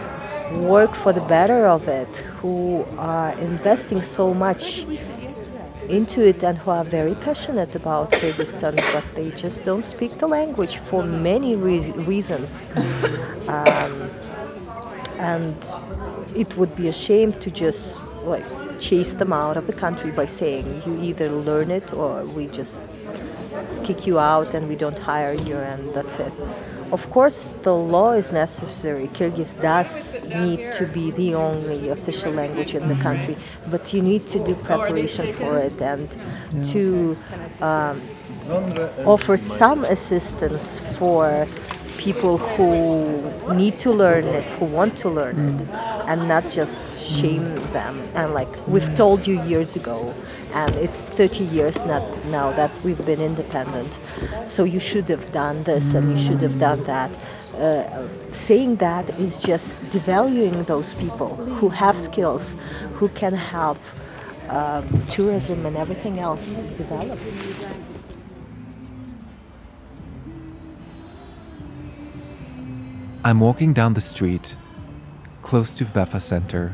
work 0.60 0.94
for 0.94 1.12
the 1.12 1.20
better 1.20 1.66
of 1.66 1.88
it, 1.88 2.16
who 2.40 2.86
are 2.96 3.32
investing 3.38 4.00
so 4.00 4.32
much 4.32 4.86
into 5.88 6.26
it 6.26 6.42
and 6.42 6.58
who 6.58 6.70
are 6.70 6.84
very 6.84 7.14
passionate 7.14 7.74
about 7.74 8.10
Kyrgyzstan, 8.10 8.76
but 8.92 9.04
they 9.14 9.30
just 9.30 9.64
don't 9.64 9.84
speak 9.84 10.18
the 10.18 10.26
language 10.26 10.76
for 10.76 11.02
many 11.02 11.56
re- 11.56 11.92
reasons. 11.92 12.66
Um, 13.48 14.10
and 15.18 15.56
it 16.34 16.56
would 16.56 16.74
be 16.74 16.88
a 16.88 16.92
shame 16.92 17.32
to 17.34 17.50
just 17.50 18.00
like 18.22 18.44
chase 18.80 19.14
them 19.14 19.32
out 19.32 19.56
of 19.56 19.66
the 19.66 19.72
country 19.72 20.10
by 20.10 20.24
saying 20.24 20.82
you 20.86 20.98
either 21.02 21.28
learn 21.30 21.70
it 21.70 21.92
or 21.92 22.24
we 22.24 22.46
just 22.48 22.78
kick 23.84 24.06
you 24.06 24.18
out 24.18 24.54
and 24.54 24.68
we 24.68 24.76
don't 24.76 24.98
hire 24.98 25.34
you 25.34 25.56
and 25.56 25.94
that's 25.94 26.18
it. 26.18 26.32
Of 26.92 27.08
course, 27.08 27.56
the 27.62 27.74
law 27.74 28.12
is 28.12 28.30
necessary. 28.32 29.08
Kyrgyz 29.08 29.58
does 29.62 30.20
need 30.28 30.72
to 30.72 30.86
be 30.86 31.10
the 31.10 31.34
only 31.34 31.88
official 31.88 32.32
language 32.32 32.74
in 32.74 32.86
the 32.86 32.96
country, 32.96 33.36
but 33.70 33.94
you 33.94 34.02
need 34.02 34.26
to 34.28 34.38
do 34.44 34.54
preparation 34.54 35.32
for 35.32 35.56
it 35.56 35.80
and 35.80 36.06
to 36.66 37.16
um, 37.62 38.02
offer 39.06 39.38
some 39.38 39.84
assistance 39.86 40.80
for 40.98 41.48
people 41.96 42.36
who 42.36 43.54
need 43.54 43.78
to 43.78 43.90
learn 43.90 44.24
it, 44.24 44.44
who 44.58 44.66
want 44.66 44.96
to 44.98 45.08
learn 45.08 45.36
it, 45.38 45.66
and 46.06 46.28
not 46.28 46.48
just 46.50 46.82
shame 46.92 47.54
them. 47.72 48.02
And 48.14 48.34
like 48.34 48.48
we've 48.66 48.94
told 48.94 49.26
you 49.26 49.42
years 49.42 49.76
ago, 49.76 50.14
and 50.52 50.74
it's 50.76 51.08
30 51.08 51.44
years 51.44 51.84
not, 51.84 52.02
now 52.26 52.52
that 52.52 52.70
we've 52.84 53.04
been 53.06 53.20
independent, 53.20 54.00
so 54.44 54.64
you 54.64 54.80
should 54.80 55.08
have 55.08 55.32
done 55.32 55.62
this 55.64 55.94
and 55.94 56.10
you 56.10 56.16
should 56.16 56.42
have 56.42 56.58
done 56.58 56.84
that. 56.84 57.10
Uh, 57.54 58.08
saying 58.30 58.76
that 58.76 59.08
is 59.20 59.38
just 59.38 59.78
devaluing 59.82 60.64
those 60.66 60.94
people 60.94 61.36
who 61.36 61.68
have 61.68 61.96
skills, 61.96 62.56
who 62.94 63.08
can 63.08 63.34
help 63.34 63.78
um, 64.48 65.06
tourism 65.08 65.66
and 65.66 65.76
everything 65.76 66.18
else 66.18 66.54
develop. 66.76 67.18
I'm 73.24 73.38
walking 73.38 73.72
down 73.72 73.94
the 73.94 74.00
street, 74.00 74.56
close 75.42 75.74
to 75.74 75.84
Vefa 75.84 76.20
Center. 76.20 76.72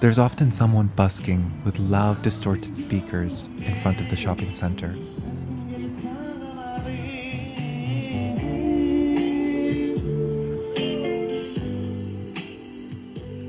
There's 0.00 0.18
often 0.18 0.50
someone 0.50 0.88
busking 0.96 1.62
with 1.64 1.78
loud, 1.78 2.22
distorted 2.22 2.74
speakers 2.74 3.44
in 3.58 3.78
front 3.82 4.00
of 4.00 4.10
the 4.10 4.16
shopping 4.16 4.52
center. 4.52 4.94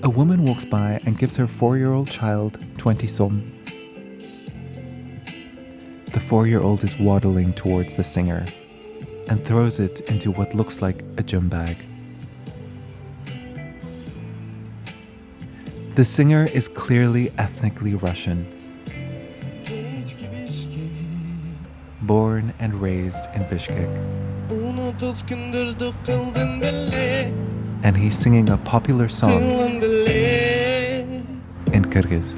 A 0.03 0.09
woman 0.09 0.43
walks 0.43 0.65
by 0.65 0.99
and 1.05 1.17
gives 1.17 1.35
her 1.37 1.47
four 1.47 1.77
year 1.77 1.93
old 1.93 2.11
child 2.11 2.59
20 2.77 3.07
som. 3.07 3.51
The 6.13 6.19
four 6.19 6.45
year 6.45 6.61
old 6.61 6.83
is 6.83 6.99
waddling 6.99 7.53
towards 7.53 7.95
the 7.95 8.03
singer 8.03 8.45
and 9.27 9.43
throws 9.43 9.79
it 9.79 10.01
into 10.01 10.29
what 10.29 10.53
looks 10.53 10.81
like 10.81 11.03
a 11.17 11.23
gym 11.23 11.49
bag. 11.49 11.94
The 15.95 16.03
singer 16.03 16.43
is 16.43 16.67
clearly 16.67 17.31
ethnically 17.37 17.95
Russian. 17.95 18.45
Born 22.01 22.53
and 22.59 22.81
raised 22.81 23.25
in 23.33 23.45
Bishkek. 23.45 23.87
And 27.81 27.95
he's 27.95 28.17
singing 28.17 28.49
a 28.49 28.57
popular 28.57 29.07
song 29.07 29.41
in 31.71 31.85
Kyrgyz. 31.85 32.35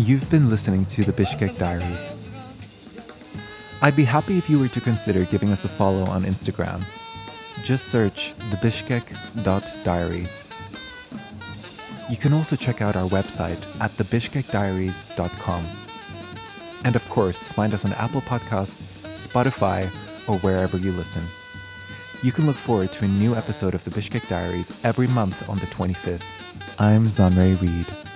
You've 0.00 0.30
been 0.30 0.48
listening 0.48 0.86
to 0.86 1.04
the 1.04 1.12
Bishkek 1.12 1.58
Diaries. 1.58 2.14
I'd 3.82 3.94
be 3.94 4.04
happy 4.04 4.38
if 4.38 4.48
you 4.48 4.58
were 4.58 4.68
to 4.68 4.80
consider 4.80 5.26
giving 5.26 5.50
us 5.50 5.66
a 5.66 5.68
follow 5.68 6.04
on 6.04 6.24
Instagram. 6.24 6.82
Just 7.62 7.88
search 7.88 8.32
the 8.50 8.56
Bishkek.diaries. 8.56 10.46
You 12.08 12.16
can 12.16 12.32
also 12.32 12.56
check 12.56 12.80
out 12.80 12.96
our 12.96 13.10
website 13.10 13.62
at 13.78 13.90
thebishkekdiaries.com. 13.98 15.66
And 16.84 16.96
of 16.96 17.06
course, 17.10 17.48
find 17.48 17.74
us 17.74 17.84
on 17.84 17.92
Apple 17.92 18.22
Podcasts, 18.22 19.02
Spotify, 19.28 19.84
or 20.26 20.38
wherever 20.38 20.78
you 20.78 20.92
listen. 20.92 21.24
You 22.22 22.32
can 22.32 22.46
look 22.46 22.56
forward 22.56 22.90
to 22.92 23.04
a 23.04 23.08
new 23.08 23.34
episode 23.34 23.74
of 23.74 23.84
the 23.84 23.90
Bishkek 23.90 24.26
Diaries 24.30 24.72
every 24.82 25.08
month 25.08 25.46
on 25.46 25.58
the 25.58 25.66
25th. 25.66 26.24
I'm 26.78 27.04
Zanre 27.04 27.60
Reed. 27.60 28.09